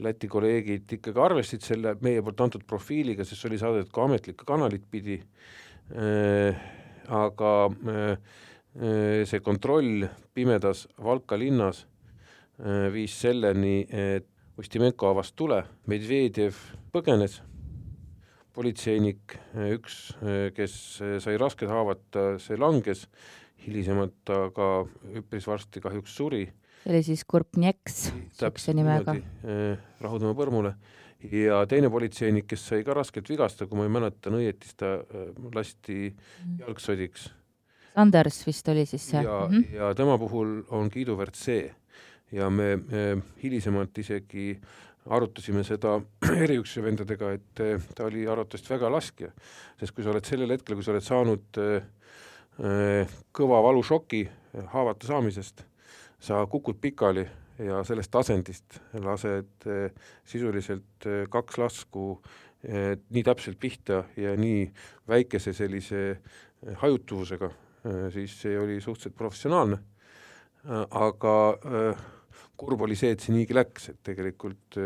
[0.02, 4.46] Läti kolleegid ikkagi arvestasid selle meie poolt antud profiiliga, sest see oli saadetud ka ametlikke
[4.48, 5.18] kanalit pidi.
[5.92, 6.62] Äh,,
[7.12, 7.52] aga
[7.92, 8.32] äh,
[9.28, 14.30] see kontroll pimedas Valka linnas äh, viis selleni, et
[14.62, 15.60] Ustimenko avas tule,
[15.92, 16.56] Medvedjev
[16.94, 17.42] põgenes,
[18.56, 19.38] politseinik,
[19.74, 19.96] üks,
[20.54, 20.74] kes
[21.24, 22.04] sai rasked haavad,
[22.44, 23.06] see langes
[23.66, 24.70] hilisemalt ta ka
[25.18, 26.46] üpris varsti kahjuks suri.
[26.82, 29.16] see oli siis Kurpnjeks, niisuguse nimega.
[29.46, 30.74] Eh, Rahutama põrmule
[31.32, 34.96] ja teine politseinik, kes sai ka raskelt vigastada, kui ma ei mäletan õieti, siis ta
[35.02, 36.58] eh, lasti mm.
[36.66, 37.30] jalgsodiks.
[37.92, 39.22] Sanders vist oli siis see?
[39.22, 39.76] ja mm, -hmm.
[39.76, 41.74] ja tema puhul on kiiduväärt see
[42.32, 44.56] ja me, me hilisemalt isegi
[45.06, 46.00] arutasime seda
[46.46, 49.32] eriüksuse vendadega, et eh, ta oli arvatavasti väga laskja,
[49.80, 51.82] sest kui sa oled sellel hetkel, kui sa oled saanud Äh,
[52.62, 54.26] kõva valušoki
[54.74, 55.64] haavata saamisest,
[56.22, 57.24] sa kukud pikali
[57.62, 59.90] ja sellest asendist lased äh,
[60.26, 62.06] sisuliselt kaks lasku
[62.62, 64.68] nii täpselt pihta ja nii
[65.10, 66.20] väikese sellise
[66.78, 67.48] hajutuvusega,
[68.14, 69.80] siis see oli suhteliselt professionaalne.
[70.70, 71.34] aga
[72.54, 74.78] kurb oli see, et see niigi läks, et tegelikult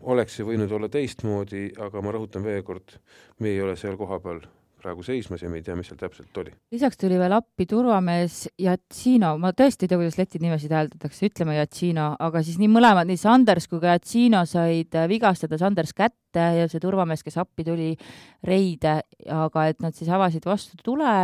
[0.00, 2.96] oleks see võinud olla teistmoodi, aga ma rõhutan veel kord,
[3.44, 4.40] me ei ole seal kohapeal
[4.80, 6.52] praegu seismas ja me ei tea, mis seal täpselt oli.
[6.74, 11.56] lisaks tuli veel appi turvamees Jatsino, ma tõesti ei tea, kuidas leti nimesid hääldatakse, ütleme
[11.56, 16.68] Jatsino, aga siis nii mõlemad, nii Sanders kui ka Jatsino said vigastada Sanders kätte ja
[16.70, 17.90] see turvamees, kes appi tuli,
[18.46, 19.00] Reide,
[19.32, 21.16] aga et nad siis avasid vastu tule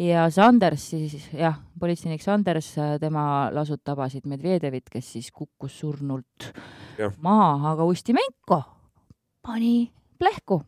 [0.00, 6.50] ja Sanders siis, jah, politseinik Sanders, tema lasud tabasid Medvedjevit, kes siis kukkus surnult
[6.98, 7.12] ja.
[7.20, 8.62] maha, aga Ustimenko
[9.44, 9.90] pani
[10.20, 10.62] plehku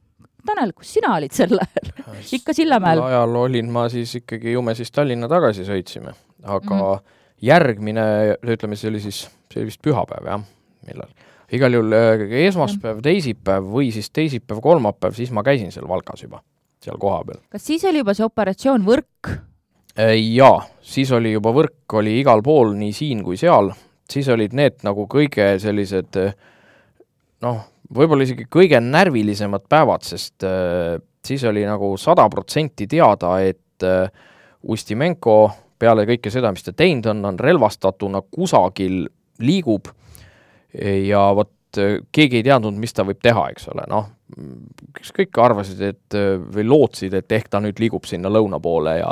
[0.46, 1.90] Tanel, kus sina olid sel ajal
[2.38, 3.02] ikka Sillamäel?
[3.06, 7.18] ajal olin ma siis ikkagi, ju me siis Tallinna tagasi sõitsime, aga mm -hmm.
[7.48, 8.06] järgmine,
[8.42, 10.42] ütleme, see oli siis, see oli vist pühapäev, jah,
[10.88, 11.08] millal.
[11.52, 16.42] igal juhul äh, esmaspäev, teisipäev või siis teisipäev, kolmapäev, siis ma käisin seal Valkas juba,
[16.80, 17.40] seal kohapeal.
[17.50, 19.34] kas siis oli juba see operatsioon Võrk?
[19.98, 23.72] Äh, jaa, siis oli juba Võrk, oli igal pool, nii siin kui seal,
[24.10, 26.18] siis olid need nagu kõige sellised
[27.42, 33.86] noh, võib-olla isegi kõige närvilisemad päevad, sest äh, siis oli nagu sada protsenti teada, et
[33.86, 34.08] äh,
[34.62, 35.36] Ustimenko
[35.82, 39.04] peale kõike seda, mis ta teinud on, on relvastatuna kusagil,
[39.42, 39.90] liigub.
[40.78, 44.12] Ja vot äh, keegi ei teadnud, mis ta võib teha, eks ole, noh,
[44.96, 46.16] kes kõik arvasid, et
[46.54, 49.10] või lootsid, et ehk ta nüüd liigub sinna lõuna poole ja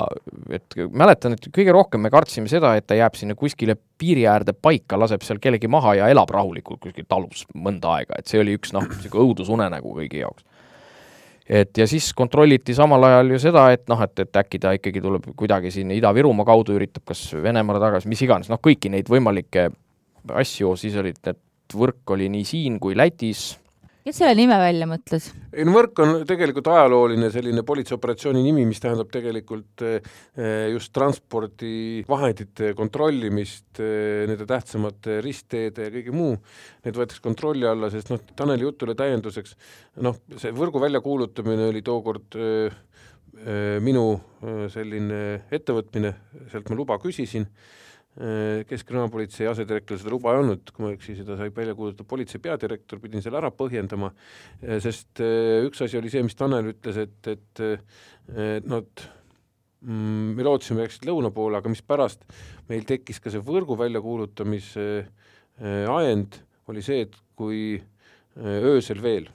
[0.53, 4.55] et mäletan, et kõige rohkem me kartsime seda, et ta jääb sinna kuskile piiri äärde
[4.57, 8.57] paika, laseb seal kellegi maha ja elab rahulikult kuskil talus mõnda aega, et see oli
[8.59, 10.45] üks noh, niisugune õudusunenägu kõigi jaoks.
[11.49, 15.03] et ja siis kontrolliti samal ajal ju seda, et noh, et, et äkki ta ikkagi
[15.03, 19.71] tuleb kuidagi siin Ida-Virumaa kaudu, üritab kas Venemaale tagasi, mis iganes, noh, kõiki neid võimalikke
[20.29, 21.41] asju, siis olid need
[21.75, 23.53] võrk oli nii siin kui Lätis
[24.05, 25.29] kes selle nime välja mõtles?
[25.53, 30.13] ei no Võrk on tegelikult ajalooline selline politseioperatsiooni nimi, mis tähendab tegelikult eh,
[30.73, 36.37] just transpordivahendite kontrollimist, eh, nende tähtsamate ristteede ja kõige muu,
[36.87, 39.57] need võetakse kontrolli alla, sest noh, Taneli jutule täienduseks,
[40.07, 42.81] noh, see võrgu väljakuulutamine oli tookord eh,
[43.81, 44.05] minu
[44.69, 46.11] selline ettevõtmine,
[46.51, 47.47] sealt ma luba küsisin
[48.19, 52.43] Keskkriminaalpolitsei asedirektoril seda luba ei olnud, kui ma ei eksi, seda sai välja kuulutada politsei
[52.43, 54.11] peadirektor, pidin selle ära põhjendama,
[54.83, 57.63] sest üks asi oli see, mis Tanel ütles, et, et,
[58.35, 59.05] et nad
[59.87, 62.27] mm, me lootsime, läksid lõuna poole, aga mispärast
[62.69, 64.89] meil tekkis ka see võrgu väljakuulutamise
[65.95, 67.79] ajend, oli see, et kui
[68.37, 69.31] öösel veel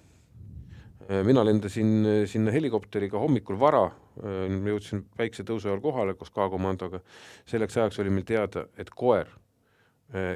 [1.26, 3.88] mina lendasin sinna helikopteriga hommikul vara,
[4.22, 7.02] ma jõudsin väikse tõusu ajal kohale koos K-komandoga,
[7.50, 9.30] selleks ajaks oli meil teada, et koer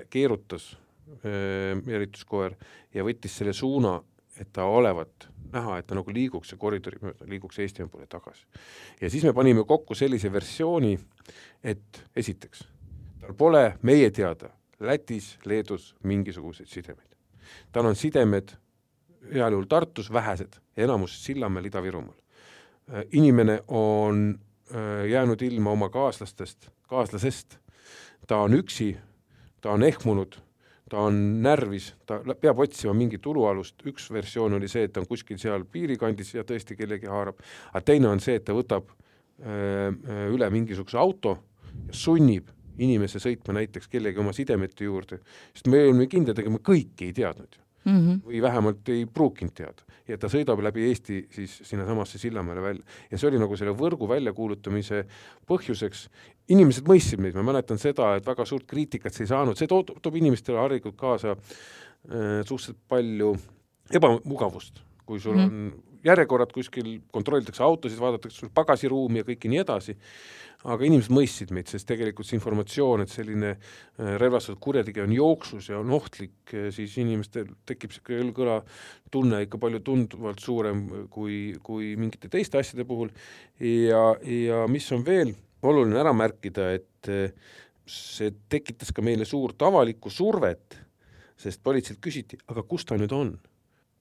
[0.10, 0.72] keerutas,
[1.86, 2.56] jälituskoer,
[2.94, 4.00] ja võttis selle suuna,
[4.40, 8.46] et ta olevat näha, et ta nagu liiguks see koridori mööda, liiguks Eestimaa poole tagasi.
[9.02, 10.98] ja siis me panime kokku sellise versiooni,
[11.64, 12.64] et esiteks,
[13.22, 17.16] tal pole meie teada Lätis, Leedus mingisuguseid sidemeid.
[17.72, 18.56] tal on sidemed
[19.34, 22.16] heal juhul Tartus, vähesed, enamus Sillamäel, Ida-Virumaal.
[22.94, 24.40] Äh, inimene on
[24.74, 27.60] äh, jäänud ilma oma kaaslastest, kaaslasest,
[28.28, 28.96] ta on üksi,
[29.62, 30.40] ta on ehmunud,
[30.90, 35.08] ta on närvis, ta peab otsima mingit ulualust, üks versioon oli see, et ta on
[35.10, 37.38] kuskil seal piirikandis ja tõesti kellegi haarab,
[37.70, 41.38] aga teine on see, et ta võtab öö, äh, üle mingisuguse auto
[41.86, 42.50] ja sunnib
[42.82, 45.22] inimese sõitma näiteks kellegi oma sidemete juurde,
[45.54, 48.22] sest me olime kindlad, ega me kõike ei teadnud ju mm -hmm.
[48.26, 49.84] või vähemalt ei pruukinud teada.
[50.08, 54.08] ja ta sõidab läbi Eesti siis sinnasamasse Sillamäele välja ja see oli nagu selle võrgu
[54.10, 55.06] väljakuulutamise
[55.48, 56.08] põhjuseks.
[56.50, 59.92] inimesed mõistsid meid, ma mäletan seda, et väga suurt kriitikat see ei saanud, see toob,
[60.02, 63.36] toob inimestele harilikult kaasa äh, suhteliselt palju
[63.94, 65.74] ebamugavust, kui sul mm -hmm.
[65.74, 69.96] on järjekorrad kuskil, kontrollitakse autosid, vaadatakse sul pagasiruumi ja kõike nii edasi,
[70.68, 75.70] aga inimesed mõistsid meid, sest tegelikult see informatsioon, et selline äh, relvastatud kurjategija on jooksus
[75.72, 78.58] ja on ohtlik, äh, siis inimestel tekib niisugune õlg-õla
[79.12, 83.12] tunne ikka palju tunduvalt suurem kui, kui mingite teiste asjade puhul.
[83.64, 85.34] Ja, ja mis on veel
[85.64, 87.56] oluline ära märkida, et äh,
[87.90, 90.78] see tekitas ka meile suurt avalikku survet,
[91.40, 93.38] sest politseilt küsiti, aga kus ta nüüd on?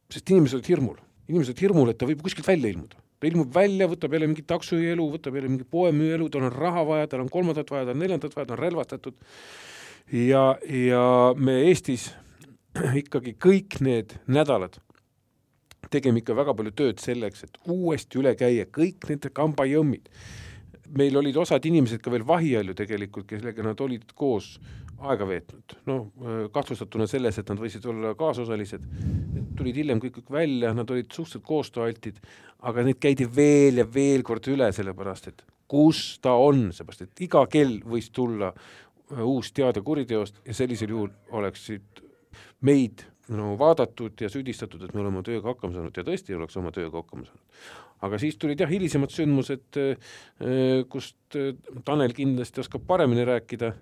[0.08, 3.00] sest inimesed olid hirmul inimesed hirmul, et ta võib kuskilt välja ilmuda.
[3.18, 6.54] ta ilmub välja, võtab jälle mingi taksojuhi elu, võtab jälle mingi poemüüja elu, tal on
[6.54, 9.14] raha vaja, tal on kolmandat vaja, tal on neljandat vaja, ta on relvastatud.
[10.12, 12.10] ja, ja me Eestis
[13.02, 14.78] ikkagi kõik need nädalad
[15.90, 20.08] tegime ikka väga palju tööd selleks, et uuesti üle käia kõik need kambajõmmid.
[20.88, 24.58] meil olid osad inimesed ka veel vahi all ju tegelikult, kellega nad olid koos
[24.98, 26.08] aega veetnud, noh,
[26.54, 28.86] kahtlustatuna selles, et nad võisid olla kaasosalised,
[29.58, 32.18] tulid hiljem kõik, kõik välja, nad olid suhteliselt koostööaltid,
[32.66, 37.24] aga neid käidi veel ja veel kord üle, sellepärast et kus ta on, seepärast et
[37.28, 42.02] iga kell võis tulla äh, uus teade kuriteost ja sellisel juhul oleksid
[42.64, 46.72] meid no vaadatud ja süüdistatud, et me oleme tööga hakkama saanud ja tõesti oleks oma
[46.72, 47.64] tööga hakkama saanud.
[48.08, 51.36] aga siis tulid jah, hilisemad sündmused, äh, kust
[51.84, 53.74] Tanel kindlasti oskab paremini rääkida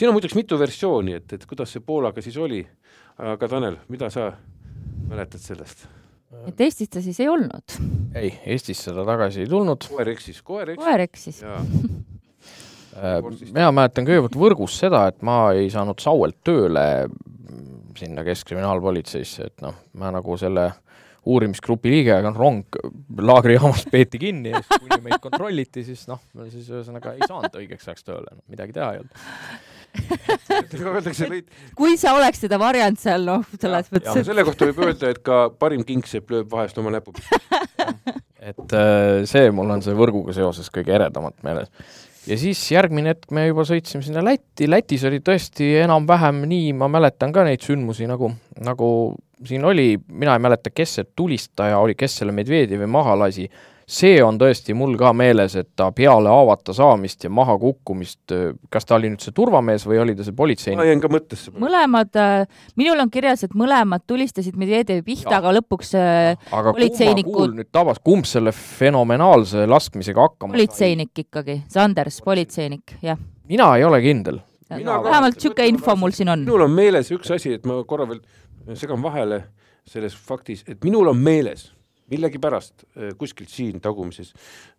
[0.00, 2.60] siin on muideks mitu versiooni, et, et kuidas see Poolaga siis oli,
[3.20, 4.30] aga Tanel, mida sa
[5.10, 5.84] mäletad sellest?
[6.48, 7.76] et Eestis ta siis ei olnud?
[8.16, 9.84] ei, Eestis seda tagasi ei tulnud.
[9.92, 10.84] koer eksis, koer eksis.
[10.86, 11.42] koer eksis.
[13.00, 13.20] Äh,
[13.54, 16.82] mina mäletan kõigepealt võrgus seda, et ma ei saanud Sauelt tööle
[17.96, 20.64] sinna Keskkriminaalpolitseisse, et noh, ma nagu selle
[21.30, 22.80] uurimisgrupi liige, aga rong
[23.20, 27.88] laagrijaamas peeti kinni ja siis kuni meid kontrolliti, siis noh, siis ühesõnaga ei saanud õigeks
[27.88, 29.68] ajaks tööle, noh midagi teha ei olnud.
[31.78, 34.26] Kui sa oleks seda varjanud seal, noh, selles mõttes.
[34.26, 37.14] selle kohta võib öelda, et ka parim kingsepp lööb vahest oma näpu
[38.50, 41.72] et äh, see mul on see võrguga seoses kõige eredamalt meeles.
[42.28, 46.90] ja siis järgmine hetk me juba sõitsime sinna Lätti, Lätis oli tõesti enam-vähem nii, ma
[46.92, 48.90] mäletan ka neid sündmusi nagu, nagu
[49.46, 53.48] siin oli, mina ei mäleta, kes see tulistaja oli, kes selle Medvedjevi maha lasi
[53.90, 58.32] see on tõesti mul ka meeles, et ta peale haavata saamist ja maha kukkumist,
[58.70, 60.78] kas ta oli nüüd see turvamees või oli ta see politseinik?
[60.78, 61.54] ma jäin ka mõttesse.
[61.58, 62.44] mõlemad, äh,
[62.78, 67.56] minul on kirjas, et mõlemad tulistasid Medvedjevi pihta, aga lõpuks äh, aga politseinikud.
[67.58, 71.26] nüüd tabas, kumb selle fenomenaalse laskmisega hakkama politseinik sai?
[71.26, 73.18] ikkagi, Sanders, politseinik, jah.
[73.50, 74.38] mina ei ole kindel.
[74.70, 76.46] vähemalt niisugune info mul siin on.
[76.46, 78.22] minul on meeles üks asi, et ma korra veel
[78.78, 79.42] segan vahele
[79.88, 81.72] selles faktis, et minul on meeles
[82.10, 84.32] millegipärast äh, kuskilt siin tagumises.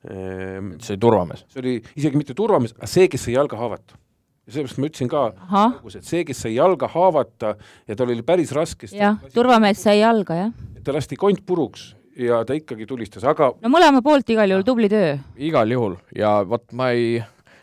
[0.05, 1.45] Ähm, see oli turvamees?
[1.51, 3.99] see oli isegi mitte turvamees, aga see, kes sai jalga haavata.
[4.47, 5.23] ja sellepärast ma ütlesin ka,
[5.93, 7.55] et see, kes sai jalga haavata
[7.87, 8.91] ja tal oli päris raske.
[8.91, 10.53] jah, turvamees sai jalga, jah.
[10.83, 14.89] ta lasti kont puruks ja ta ikkagi tulistas, aga no mõlema poolt igal juhul tubli
[14.91, 15.15] töö.
[15.37, 17.21] igal juhul ja vot ma ei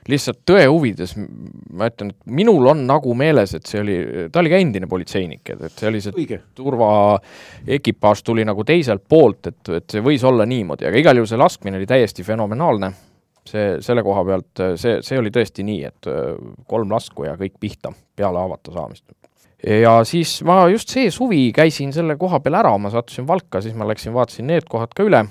[0.08, 3.96] lihtsalt tõe huvides ma ütlen, et minul on nagu meeles, et see oli,
[4.32, 9.50] ta oli ka endine politseinik, et, et see oli see turvaekipaaž tuli nagu teiselt poolt,
[9.52, 12.92] et, et see võis olla niimoodi, aga igal juhul see laskmine oli täiesti fenomenaalne.
[13.48, 16.08] see, selle koha pealt see, see oli tõesti nii, et
[16.68, 19.04] kolm lasku ja kõik pihta peale haavata saamist.
[19.64, 23.74] ja siis ma just see suvi käisin selle koha peal ära, ma sattusin Valka, siis
[23.74, 25.26] ma läksin, vaatasin need kohad ka üle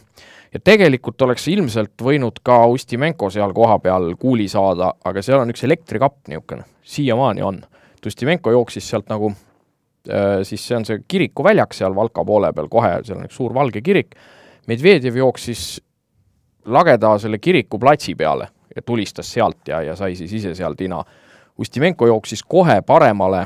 [0.54, 5.66] ja tegelikult oleks ilmselt võinud ka Ustimenko seal kohapeal kuuli saada, aga seal on üks
[5.68, 7.62] elektrikapp niisugune, siiamaani on.
[8.08, 12.94] Ustimenko jooksis sealt nagu äh, siis see on see kirikuväljak seal Valka poole peal kohe,
[13.04, 14.16] seal on üks suur valge kirik,
[14.68, 15.82] Medvedjev jooksis
[16.68, 21.04] lageda selle kiriku platsi peale ja tulistas sealt ja, ja sai siis ise seal tina.
[21.58, 23.46] Ustimenko jooksis kohe paremale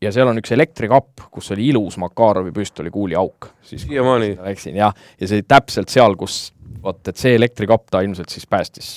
[0.00, 3.50] ja seal on üks elektrikapp, kus oli ilus Makarovi püstolikuuli auk.
[3.68, 4.38] siiamaani?
[4.40, 6.54] Läksin jah, ja see oli täpselt seal, kus
[6.84, 8.88] vot, et see elektrikapp ta ilmselt siis päästis,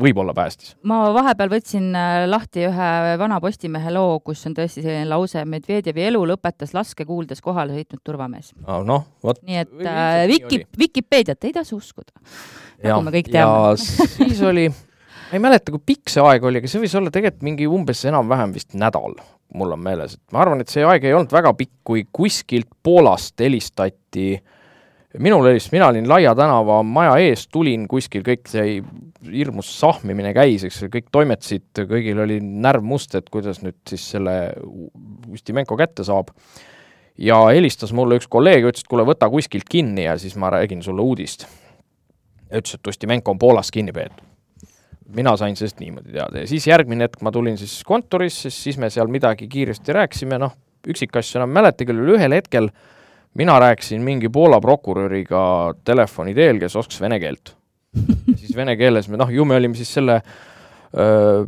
[0.00, 0.74] võib-olla päästis.
[0.88, 2.90] ma vahepeal võtsin äh, lahti ühe
[3.20, 8.52] vana Postimehe loo, kus on tõesti selline lause, Medvedjevi elu lõpetas laskekuuldes kohale sõitnud turvamees
[8.64, 8.82] oh,.
[8.86, 9.40] noh, vot.
[9.46, 12.14] nii et äh, Wiki, Vikipeediat ei tasu uskuda.
[12.84, 13.76] nagu me kõik teame.
[13.78, 14.68] siis oli
[15.26, 18.04] ma ei mäleta, kui pikk see aeg oli, aga see võis olla tegelikult mingi umbes
[18.06, 19.18] enam-vähem vist nädal
[19.54, 22.68] mul on meeles, et ma arvan, et see aeg ei olnud väga pikk, kui kuskilt
[22.86, 24.34] Poolast helistati,
[25.22, 28.80] minul helistas, mina olin Laia tänava maja ees, tulin kuskil, kõik see
[29.30, 34.36] hirmus sahmimine käis, eks kõik toimetasid, kõigil oli närv must, et kuidas nüüd siis selle
[35.32, 36.34] Ustimenko kätte saab.
[37.18, 40.82] ja helistas mulle üks kolleeg, ütles, et kuule, võta kuskilt kinni ja siis ma räägin
[40.82, 41.46] sulle uudist.
[42.50, 44.35] ütles, et Ustimenko on Poolas kinni peetud
[45.14, 46.42] mina sain sellest niimoodi teada.
[46.42, 50.56] Ja siis järgmine hetk ma tulin siis kontorisse, siis me seal midagi kiiresti rääkisime, noh,
[50.86, 52.70] üksikasju enam ei mäleta, küll ühel hetkel
[53.36, 57.54] mina rääkisin mingi Poola prokuröriga telefoni teel, kes oskas vene keelt.
[58.36, 61.46] siis vene keeles me noh, ju me olime siis selle äh,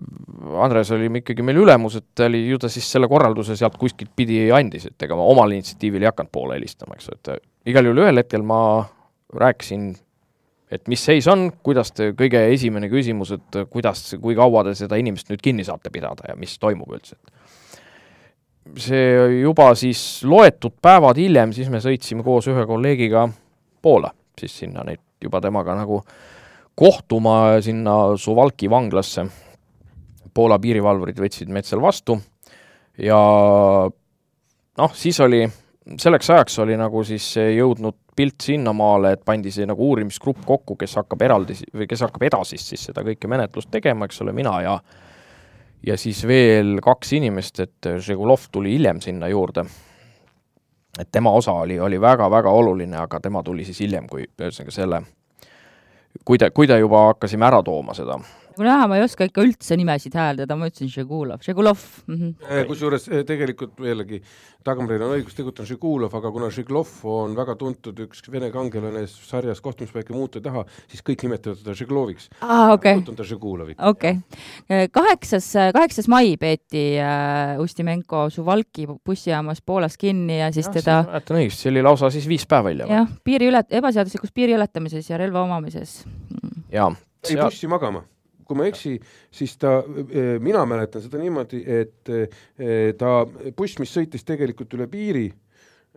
[0.64, 4.46] Andres oli ikkagi meil ülemus, et oli, ju ta siis selle korralduse sealt kuskilt pidi
[4.54, 8.04] andis, et ega ma omal initsiatiivil ei hakanud Poola helistama, eks ju, et igal juhul
[8.06, 8.60] ühel hetkel ma
[9.36, 9.90] rääkisin
[10.70, 14.98] et mis seis on, kuidas te, kõige esimene küsimus, et kuidas, kui kaua te seda
[15.00, 17.16] inimest nüüd kinni saate pidada ja mis toimub üldse,
[18.76, 19.04] see
[19.40, 23.28] juba siis loetud päevad hiljem, siis me sõitsime koos ühe kolleegiga
[23.82, 26.02] Poola, siis sinna neid juba temaga nagu
[26.78, 29.24] kohtuma sinna Suvalki vanglasse.
[30.34, 32.18] Poola piirivalvurid võtsid meid seal vastu
[33.02, 33.18] ja
[34.78, 35.40] noh, siis oli,
[35.96, 40.96] selleks ajaks oli nagu siis jõudnud pilt sinnamaale, et pandi see nagu uurimisgrupp kokku, kes
[41.00, 44.78] hakkab eraldi või kes hakkab edasist siis seda kõike menetlust tegema, eks ole, mina ja
[45.86, 49.64] ja siis veel kaks inimest, et Žegulov tuli hiljem sinna juurde.
[50.98, 55.02] et tema osa oli, oli väga-väga oluline, aga tema tuli siis hiljem, kui ühesõnaga selle,
[56.24, 58.18] kui ta, kui ta juba hakkasime ära tooma seda
[58.66, 62.66] näha, ma ei oska ikka üldse nimesid hääldada, ma ütlesin Žegulov, Žegulov mm -hmm..
[62.68, 64.20] kusjuures eh, tegelikult jällegi,
[64.66, 69.06] Dagmaril on õigus, tegelikult on Žegulov, aga kuna Žeglov on väga tuntud üks vene kangelane
[69.06, 72.28] sarjas Kohtumispäike muuta ei taha, siis kõik nimetavad teda Žegloviks.
[72.40, 72.98] aa, okei.
[73.08, 73.80] on ta Žeguloviks.
[73.80, 74.40] okei okay..
[74.68, 80.98] Eh, kaheksas, kaheksas mai peeti äh, Ustimenko Suvalki bussijaamas Poolas kinni ja siis ja, teda
[81.06, 82.92] mäletan õigesti, see oli lausa siis viis päeva hiljem.
[82.92, 86.04] jah, piiri ület-, ebaseaduslikus piiri ületamises ja relva omamises.
[86.72, 86.92] jaa.
[87.28, 88.04] ei bussi magama
[88.48, 88.94] kui ma ei eksi,
[89.34, 93.12] siis ta, eh, mina mäletan seda niimoodi, et eh, ta,
[93.56, 95.26] buss, mis sõitis tegelikult üle piiri,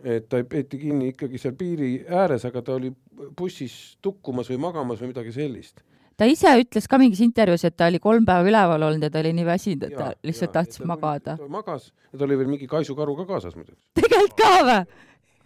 [0.02, 2.90] et ta peeti kinni ikkagi seal piiri ääres, aga ta oli
[3.38, 5.82] bussis tukkumas või magamas või midagi sellist
[6.18, 9.22] ta ise ütles ka mingis intervjuus, et ta oli kolm päeva üleval olnud ja ta
[9.22, 11.38] oli nii väsinud, et ta ja, lihtsalt ja, tahtis magada.
[11.50, 13.80] magas ja tal oli veel mingi kaisukaru ka kaasas muidugi.
[13.98, 14.78] tegelikult ka või?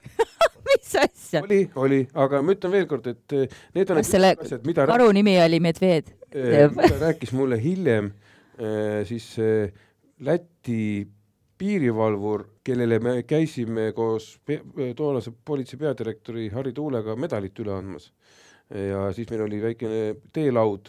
[0.66, 1.42] mis asja?
[1.44, 5.08] oli, oli, aga ma ütlen veelkord, et eh, need on kas selle asjad, mida karu
[5.16, 6.15] nimi oli Medved?
[6.36, 8.10] Eh, mida rääkis mulle hiljem
[8.58, 9.30] eh, siis
[10.20, 11.06] Läti
[11.58, 14.34] piirivalvur, kellele me käisime koos
[14.96, 18.10] toonase politsei peadirektori Harri Tuulega medalit üle andmas.
[18.68, 20.88] ja siis meil oli väikene teelaud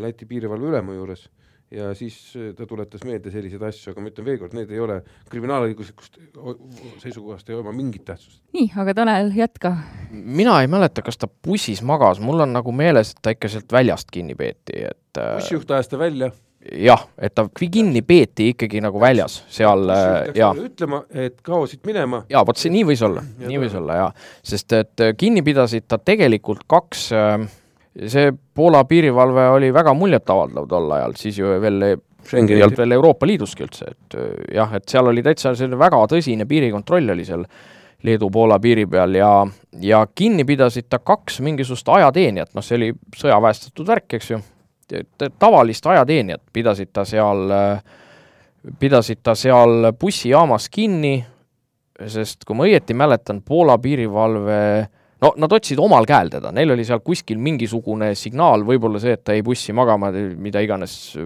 [0.00, 1.28] Läti piirivalve ülema juures
[1.70, 5.00] ja siis äh, ta tuletas meelde selliseid asju, aga ma ütlen veelkord, need ei ole
[5.32, 6.20] kriminaalõiguslikust
[7.02, 8.40] seisukohast ei oma mingit tähtsust.
[8.56, 9.74] nii, aga Tanel, jätka.
[10.12, 13.72] mina ei mäleta, kas ta bussis magas, mul on nagu meeles, et ta ikka sealt
[13.74, 16.30] väljast kinni peeti, et äh, bussijuht ajas ta välja?
[16.66, 19.90] jah, et ta kinni peeti ikkagi nagu väljas, seal
[20.34, 22.24] ja ütlema, et kao siit minema.
[22.30, 24.08] jaa, vot see nii võis olla, nii võis olla jaa,
[24.54, 27.40] sest et äh, kinni pidasid ta tegelikult kaks äh,
[28.04, 31.82] see Poola piirivalve oli väga muljetavaldav tol ajal, siis ju veel
[32.34, 34.16] ei olnud veel Euroopa Liiduski üldse, et
[34.54, 37.44] jah, et seal oli täitsa selline väga tõsine piirikontroll oli seal
[38.06, 39.30] Leedu-Poola piiri peal ja,
[39.80, 44.40] ja kinni pidasid ta kaks mingisugust ajateenijat, noh, see oli sõjaväestatud värk, eks ju,
[45.38, 47.48] tavalist ajateenijat pidasid ta seal,
[48.78, 51.16] pidasid ta seal bussijaamas kinni,
[52.12, 54.60] sest kui ma õieti mäletan, Poola piirivalve
[55.24, 59.24] no nad otsisid omal käel teda, neil oli seal kuskil mingisugune signaal, võib-olla see, et
[59.24, 61.16] ta jäi bussi magama, mida iganes,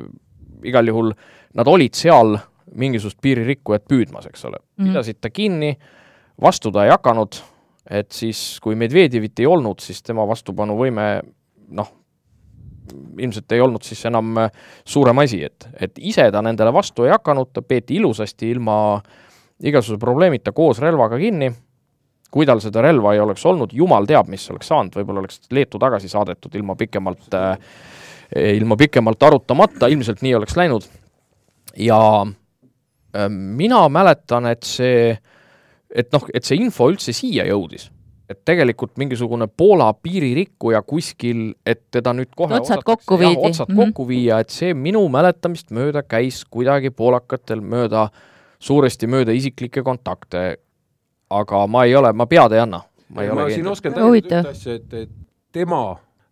[0.66, 1.12] igal juhul
[1.59, 2.36] nad olid seal
[2.78, 4.61] mingisugust piiririkkujat püüdmas, eks ole.
[4.78, 5.72] pidasid ta kinni,
[6.41, 7.41] vastu ta ei hakanud,
[7.91, 11.09] et siis, kui Medvedjevit ei olnud, siis tema vastupanuvõime
[11.74, 11.88] noh,
[13.18, 14.38] ilmselt ei olnud siis enam
[14.86, 18.76] suurem asi, et, et ise ta nendele vastu ei hakanud, ta peeti ilusasti ilma
[19.61, 21.51] igasuguse probleemita koos relvaga kinni
[22.31, 25.78] kui tal seda relva ei oleks olnud, jumal teab, mis oleks saanud, võib-olla oleks Leetu
[25.83, 27.57] tagasi saadetud ilma pikemalt äh,,
[28.57, 30.87] ilma pikemalt arutamata, ilmselt nii oleks läinud.
[31.76, 35.16] ja äh, mina mäletan, et see,
[35.91, 37.91] et noh, et see info üldse siia jõudis
[38.31, 43.35] et tegelikult mingisugune Poola piiririkkuja kuskil, et teda nüüd kohe otsad kokku viidi.
[43.37, 43.91] otsad mm -hmm.
[43.91, 48.09] kokku viia, et see minu mäletamist mööda käis kuidagi poolakatel mööda,
[48.59, 50.59] suuresti mööda isiklikke kontakte
[51.31, 52.83] aga ma ei ole, ma pead ei anna.
[53.09, 55.12] ma, ei ma siin oskan täiendada ühte asja, et, et
[55.53, 55.83] tema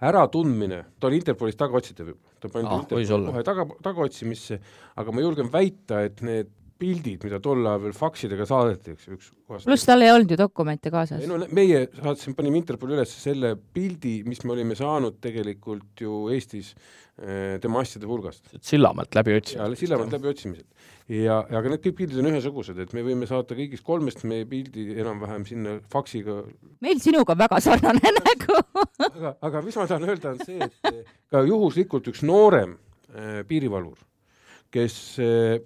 [0.01, 4.61] äratundmine, ta oli Interpolis tagaotsitav juba, ta pandi ah, Interpoli kohe taga, tagaotsimisse,
[4.99, 9.18] aga ma julgen väita, et need pildid, mida tol ajal veel faksidega saadeti, eks ju,
[9.18, 9.66] üks kohast.
[9.68, 11.24] pluss tal ei olnud ju dokumente kaasas.
[11.29, 16.74] no meie saatsime, panime Interpoli üles selle pildi, mis me olime saanud tegelikult ju Eestis
[16.74, 18.55] äh, tema asjade hulgast.
[18.62, 19.81] Sillamäelt läbi otsimised.
[19.83, 20.66] Sillamäelt läbi otsimised
[21.09, 24.91] ja, aga need kõik pildid on ühesugused, et me võime saata kõigist kolmest meie pildi
[25.01, 26.43] enam-vähem sinna faksiga.
[26.85, 28.59] meil sinuga väga sarnane nägu
[29.07, 32.76] aga, aga mis ma tahan öelda, on see, et ka juhuslikult üks noorem
[33.14, 33.99] äh, piirivalvur,
[34.74, 35.57] kes äh,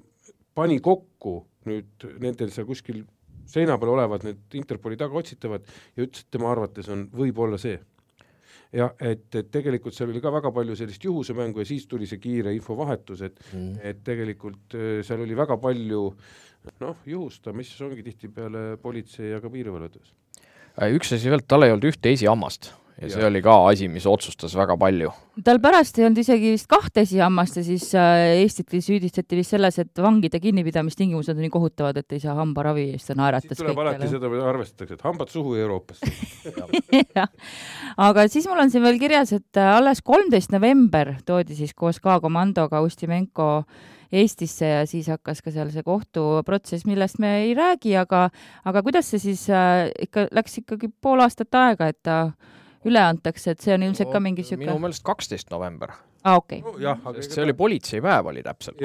[0.55, 1.39] pani kokku
[1.69, 3.05] nüüd nendel seal kuskil
[3.49, 5.65] seina peal olevad need Interpoli tagaotsitavad
[5.97, 7.79] ja ütles, et tema arvates on võib-olla see
[8.73, 12.21] jah, et, et tegelikult seal oli ka väga palju sellist juhusemängu ja siis tuli see
[12.23, 13.79] kiire infovahetus, et mm.
[13.93, 16.05] et tegelikult äh, seal oli väga palju
[16.83, 20.15] noh, juhustamist, mis ongi tihtipeale politsei ja ka piirivalve töös.
[20.79, 24.07] Äh, üks asi veel, tal ei olnud ühte esihammast ja see oli ka asi, mis
[24.09, 25.11] otsustas väga palju.
[25.45, 29.79] tal pärast ei olnud isegi vist kahte esihammast ja siis äh, Eestit süüdistati vist selles,
[29.81, 33.81] et vangide kinnipidamistingimused on nii kohutavad, et ei saa hambaravi eest, ta naeratas siis tuleb
[33.85, 36.13] alati seda arvestatakse, et hambad suhu Euroopasse.
[37.17, 37.33] Jah,
[38.09, 42.01] aga siis mul on siin veel kirjas, et äh, alles kolmteist november toodi siis koos
[42.03, 43.51] K-komandoga Ustimenko
[44.13, 48.27] Eestisse ja siis hakkas ka seal see kohtuprotsess, millest me ei räägi, aga,
[48.69, 52.59] aga kuidas see siis äh, ikka läks ikkagi pool aastat aega, et ta äh,
[52.89, 55.95] üle antakse, et see on ilmselt no, ka mingi niisugune minu meelest kaksteist november.
[56.25, 56.87] aa, okei okay.
[56.87, 57.15] no,.
[57.19, 58.83] sest see oli politseipäev oli täpselt.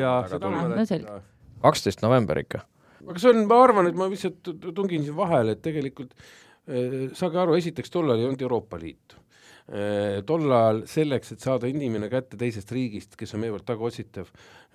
[1.61, 2.65] kaksteist november ikka.
[3.07, 7.41] aga see on, ma arvan, et ma lihtsalt tungin siin vahele, et tegelikult äh, saage
[7.43, 9.23] aru, esiteks tollal ei olnud Euroopa Liitu
[9.67, 14.29] tol ajal selleks, et saada inimene kätte teisest riigist, kes on meevõrd tagaotsitav,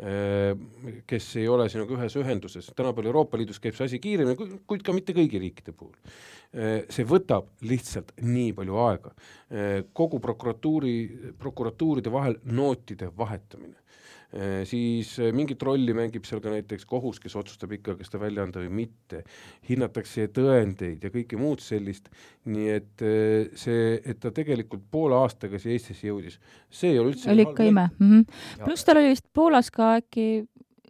[0.05, 0.51] äh,
[1.09, 4.93] kes ei ole sinuga ühes ühenduses, tänapäeval Euroopa Liidus käib see asi kiiremini, kuid ka
[4.93, 5.97] mitte kõigi riikide puhul.
[6.53, 9.15] Äh, see võtab lihtsalt nii palju aega.
[9.93, 10.95] kogu prokuratuuri,
[11.39, 14.02] prokuratuuride vahel nootide vahetamine Äh,
[14.65, 18.47] siis äh, mingit rolli mängib seal ka näiteks kohus, kes otsustab ikka, kas ta välja
[18.47, 19.23] anda või mitte,
[19.69, 22.09] hinnatakse tõendeid ja kõike muud sellist,
[22.49, 26.39] nii et äh, see, et ta tegelikult poole aastaga siia Eestisse jõudis,
[26.73, 27.89] see ei ole üldse oli ikka ime.
[27.99, 28.65] mm -hmm..
[28.65, 30.29] pluss tal oli vist Poolas ka äkki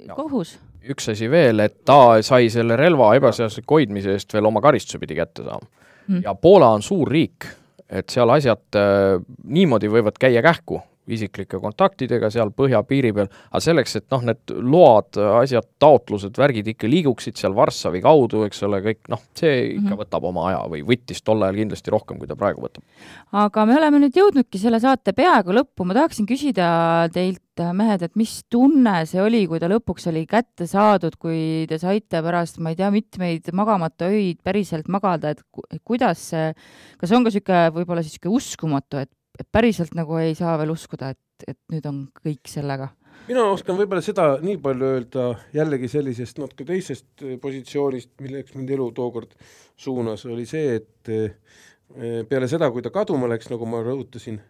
[0.07, 0.14] ja.
[0.14, 0.59] kohus.
[0.82, 5.18] Üks asi veel, et ta sai selle relva ebaseadusliku hoidmise eest veel oma karistuse pidi
[5.18, 5.66] kätte saama.
[6.09, 6.22] Mm..
[6.22, 7.47] ja Poola on suur riik,
[7.90, 10.80] et seal asjad äh, niimoodi võivad käia kähku,
[11.11, 16.90] isiklike kontaktidega seal põhjapiiri peal, aga selleks, et noh, need load, asjad, taotlused, värgid ikka
[16.90, 20.03] liiguksid seal Varssavi kaudu, eks ole, kõik noh, see ikka mm -hmm.
[20.05, 22.84] võtab oma aja või võttis tol ajal kindlasti rohkem, kui ta praegu võtab.
[23.32, 27.42] aga me oleme nüüd jõudnudki selle saate peaaegu lõppu, ma tahaksin küsida teilt,
[27.76, 32.22] mehed, et mis tunne see oli, kui ta lõpuks oli kätte saadud, kui te saite
[32.22, 35.42] pärast, ma ei tea, mitmeid magamata öid päriselt magada, et
[35.84, 36.55] kuidas see,
[36.98, 39.11] kas on ka niisugune võib-olla siis niisugune uskumatu, et
[39.41, 42.91] et päriselt nagu ei saa veel uskuda, et, et nüüd on kõik sellega.
[43.28, 48.70] mina oskan võib-olla seda nii palju öelda jällegi sellisest natuke teisest eh, positsioonist, milleks mind
[48.76, 49.37] elu tookord
[49.76, 54.41] suunas, oli see, et eh, peale seda, kui ta kaduma läks, nagu ma rõhutasin,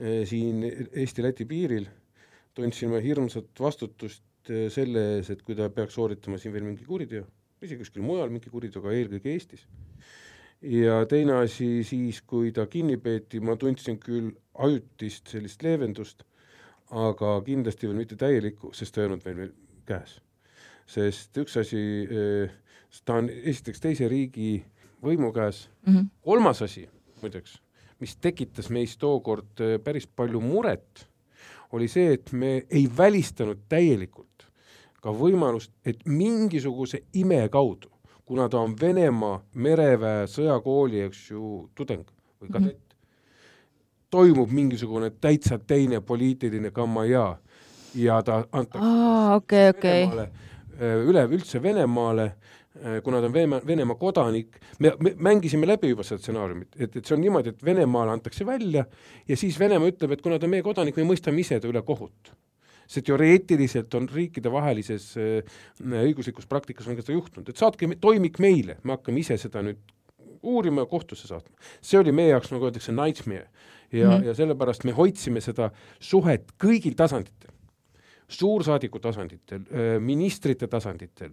[0.00, 1.88] eh, siin Eesti-Läti piiril,
[2.56, 7.24] tundsin ma hirmsat vastutust selle ees, et kui ta peaks sooritama siin veel mingi kuriteo,
[7.58, 9.64] isegi kuskil mujal mingi kuriteo, aga eelkõige Eestis
[10.62, 16.24] ja teine asi siis, kui ta kinni peeti, ma tundsin küll ajutist sellist leevendust,
[16.90, 19.52] aga kindlasti veel mitte täielikku, sest ta ei olnud veel
[19.88, 20.20] käes.
[20.86, 22.50] sest üks asi, eh,
[23.04, 24.64] ta on esiteks teise riigi
[25.02, 26.06] võimu käes mm, -hmm.
[26.22, 26.88] kolmas asi
[27.22, 27.60] muideks,
[28.00, 31.08] mis tekitas meis tookord eh, päris palju muret,
[31.72, 34.46] oli see, et me ei välistanud täielikult
[35.02, 37.95] ka võimalust, et mingisuguse ime kaudu
[38.26, 42.04] kuna ta on Venemaa mereväe sõjakooli, eks ju, tudeng
[42.42, 42.82] või kadett mm.,
[44.10, 47.30] toimub mingisugune täitsa teine poliitiline kammajaa
[47.94, 49.72] ja ta antakse aa, okei.
[49.82, 50.28] Venemaale,
[51.06, 52.30] üleüldse Venemaale
[52.84, 56.96] Äh, kuna ta on Vene, Venemaa kodanik, me, me mängisime läbi juba seda stsenaariumit, et,
[56.96, 58.84] et see on niimoodi, et Venemaale antakse välja
[59.28, 61.80] ja siis Venemaa ütleb, et kuna ta on meie kodanik, me mõistame ise ta üle
[61.86, 62.34] kohut.
[62.86, 65.58] See teoreetiliselt on riikidevahelises äh,
[66.04, 69.82] õiguslikus praktikas on ka seda juhtunud, et saatke toimik meile, me hakkame ise seda nüüd
[70.46, 71.56] uurima ja kohtusse saatma.
[71.82, 73.48] see oli meie jaoks, nagu öeldakse, nightmare
[73.92, 74.26] ja mm, -hmm.
[74.26, 75.70] ja sellepärast me hoidsime seda
[76.00, 77.55] suhet kõigil tasanditel
[78.28, 79.62] suursaadiku tasanditel,
[80.02, 81.30] ministrite tasanditel,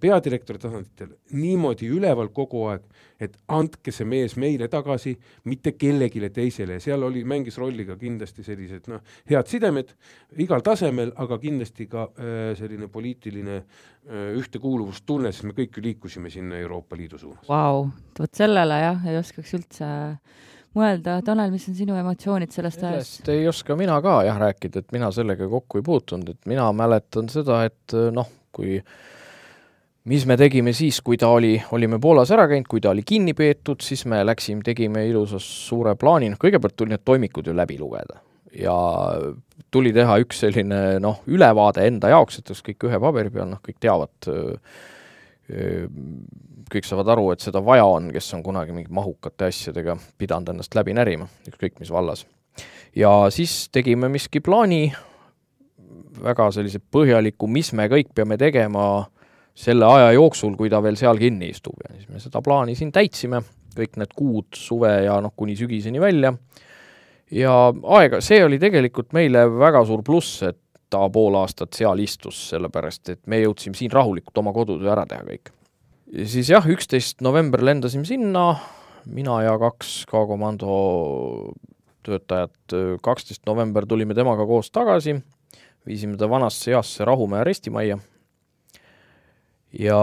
[0.00, 2.84] peadirektori tasanditel niimoodi üleval kogu aeg,
[3.22, 5.14] et andke see mees meile tagasi,
[5.48, 9.94] mitte kellelegi teisele ja seal oli, mängis rolli ka kindlasti sellised noh, head sidemed
[10.44, 16.32] igal tasemel, aga kindlasti ka äh, selline poliitiline äh, ühtekuuluvustunne, sest me kõik ju liikusime
[16.32, 17.46] sinna Euroopa Liidu suunas.
[17.48, 17.86] Vau,
[18.18, 19.92] vot sellele jah, ei oskaks üldse
[20.74, 23.18] mõelda, Tanel, mis on sinu emotsioonid sellest ajast?
[23.18, 26.68] sellest ei oska mina ka jah rääkida, et mina sellega kokku ei puutunud, et mina
[26.76, 28.78] mäletan seda, et noh, kui
[30.10, 33.32] mis me tegime siis, kui ta oli, olime Poolas ära käinud, kui ta oli kinni
[33.36, 37.78] peetud, siis me läksime, tegime ilusa suure plaani, noh kõigepealt tuli need toimikud ju läbi
[37.80, 38.20] lugeda
[38.54, 38.74] ja
[39.74, 43.80] tuli teha üks selline noh, ülevaade enda jaoks, et kõik ühe paberi peal, noh kõik
[43.82, 44.28] teavad
[46.72, 50.74] kõik saavad aru, et seda vaja on, kes on kunagi mingi mahukate asjadega pidanud ennast
[50.76, 52.26] läbi närima, ükskõik mis vallas.
[52.96, 54.92] ja siis tegime miski plaani,
[56.24, 59.04] väga sellise põhjaliku, mis me kõik peame tegema
[59.54, 62.92] selle aja jooksul, kui ta veel seal kinni istub ja siis me seda plaani siin
[62.92, 63.42] täitsime,
[63.74, 66.34] kõik need kuud, suve ja noh, kuni sügiseni välja,
[67.34, 67.54] ja
[67.98, 70.58] aega, see oli tegelikult meile väga suur pluss, et
[70.94, 75.26] ta pool aastat seal istus, sellepärast et me jõudsime siin rahulikult oma kodutöö ära teha
[75.26, 75.52] kõik.
[76.14, 78.54] ja siis jah, üksteist november lendasime sinna,
[79.04, 80.74] mina ja kaks K-komando
[82.04, 85.16] töötajat, kaksteist november tulime temaga koos tagasi,
[85.86, 87.98] viisime ta vanasse heasse Rahumäe arestimajja
[89.78, 90.00] ja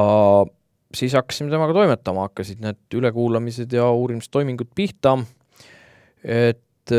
[0.95, 5.15] siis hakkasime temaga toimetama, hakkasid need ülekuulamised ja uurimistoimingud pihta,
[6.23, 6.95] et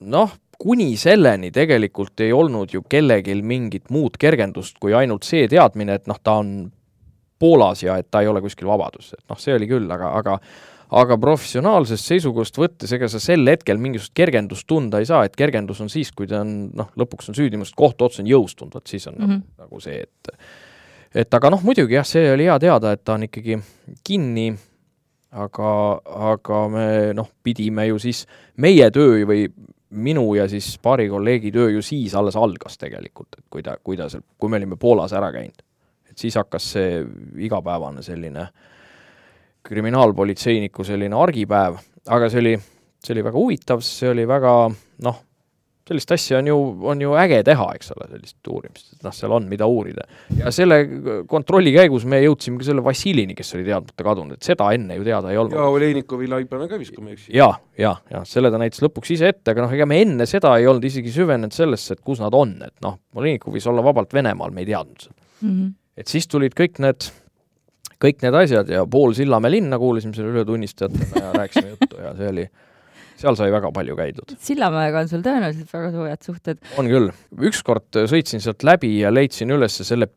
[0.00, 5.98] noh, kuni selleni tegelikult ei olnud ju kellelgi mingit muud kergendust kui ainult see teadmine,
[5.98, 6.70] et noh, ta on
[7.42, 10.38] Poolas ja et ta ei ole kuskil vabaduses, et noh, see oli küll, aga, aga
[10.92, 15.80] aga professionaalsest seisukohast võttes, ega sa sel hetkel mingisugust kergendust tunda ei saa, et kergendus
[15.80, 19.16] on siis, kui ta on noh, lõpuks on süüdimust, kohtuotsus on jõustunud, vot siis on
[19.16, 19.40] mm -hmm.
[19.64, 20.34] nagu, see, et
[21.24, 23.58] et aga noh, muidugi jah, see oli hea teada, et ta on ikkagi
[24.04, 24.52] kinni,
[25.32, 25.72] aga,
[26.32, 26.86] aga me
[27.16, 29.48] noh, pidime ju siis, meie töö või
[29.92, 33.96] minu ja siis paari kolleegi töö ju siis alles algas tegelikult, et kui ta, kui
[33.96, 35.62] ta seal, kui me olime Poolas ära käinud.
[36.10, 37.00] et siis hakkas see
[37.40, 38.46] igapäevane selline
[39.62, 41.78] kriminaalpolitseiniku selline argipäev,
[42.08, 42.56] aga see oli,
[43.04, 44.52] see oli väga huvitav, see oli väga
[45.06, 45.22] noh,
[45.92, 46.56] sellist asja on ju,
[46.90, 50.06] on ju äge teha, eks ole, sellist uurimist, et noh, seal on, mida uurida.
[50.38, 50.80] ja selle
[51.30, 55.06] kontrolli käigus me jõudsime ka selle Vassiljini, kes oli teadmata kadunud, et seda enne ju
[55.06, 55.56] teada ei olnud.
[55.56, 57.30] ja Olenikovi laibane ka vist, kui ma ei eksi.
[57.36, 60.54] ja, ja, ja selle ta näitas lõpuks ise ette, aga noh, ega me enne seda
[60.58, 64.14] ei olnud isegi süvenenud sellesse, et kus nad on, et noh, Olenikov võis olla vabalt
[64.16, 65.50] Venemaal, me ei teadnud seda mm.
[65.50, 65.74] -hmm.
[66.02, 67.12] et siis tulid kõik need
[68.02, 72.30] kõik need asjad ja pool Sillamäe linna kuulasime selle ületunnistajatena ja rääkisime juttu ja see
[72.32, 72.46] oli
[73.22, 74.34] seal sai väga palju käidud.
[74.42, 76.62] Sillamäega on sul tõenäoliselt väga soojad suhted.
[76.80, 77.12] on küll.
[77.50, 80.10] ükskord sõitsin sealt läbi ja leidsin üles selle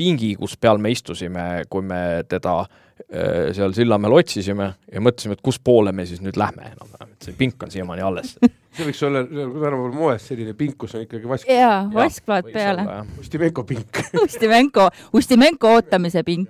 [0.00, 5.44] pingi, kus peal me istusime, kui me teda äh, seal Sillamäel otsisime ja mõtlesime, et
[5.44, 8.36] kus poole me siis nüüd lähme enam-vähem, et see pink on siiamaani alles
[8.76, 11.48] see võiks olla tänapäeval moes selline pink, kus on ikkagi vask.
[11.50, 12.84] jaa, vaskplaat peale.
[13.20, 16.48] Ustimenko pink Ustimenko, Ustimenko ootamise pink.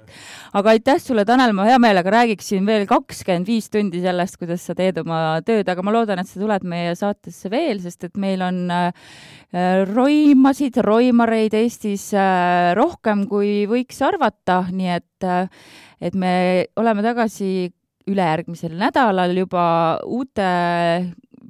[0.57, 4.75] Aga aitäh sulle, Tanel, ma hea meelega räägiksin veel kakskümmend viis tundi sellest, kuidas sa
[4.79, 8.43] teed oma tööd, aga ma loodan, et sa tuled meie saatesse veel, sest et meil
[8.47, 8.91] on äh,
[9.91, 15.47] roimasid, roimareid Eestis äh, rohkem, kui võiks arvata, nii et äh,
[16.01, 17.71] et me oleme tagasi
[18.11, 19.65] ülejärgmisel nädalal juba
[20.09, 20.49] uute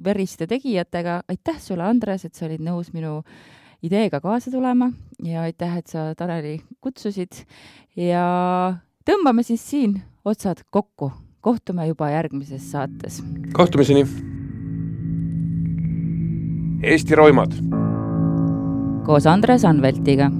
[0.03, 1.21] veriste tegijatega.
[1.29, 3.21] aitäh sulle, Andres, et sa olid nõus minu
[3.81, 4.91] ideega kaasa tulema.
[5.23, 7.45] Ja aitäh, et sa Taneli kutsusid.
[7.95, 8.75] Ja
[9.05, 11.11] tõmbame siis siin otsad kokku.
[11.41, 13.23] kohtume juba järgmises saates.
[13.53, 14.05] kohtumiseni.
[16.83, 17.51] Eesti roimad.
[19.05, 20.31] koos Andres Anveltiga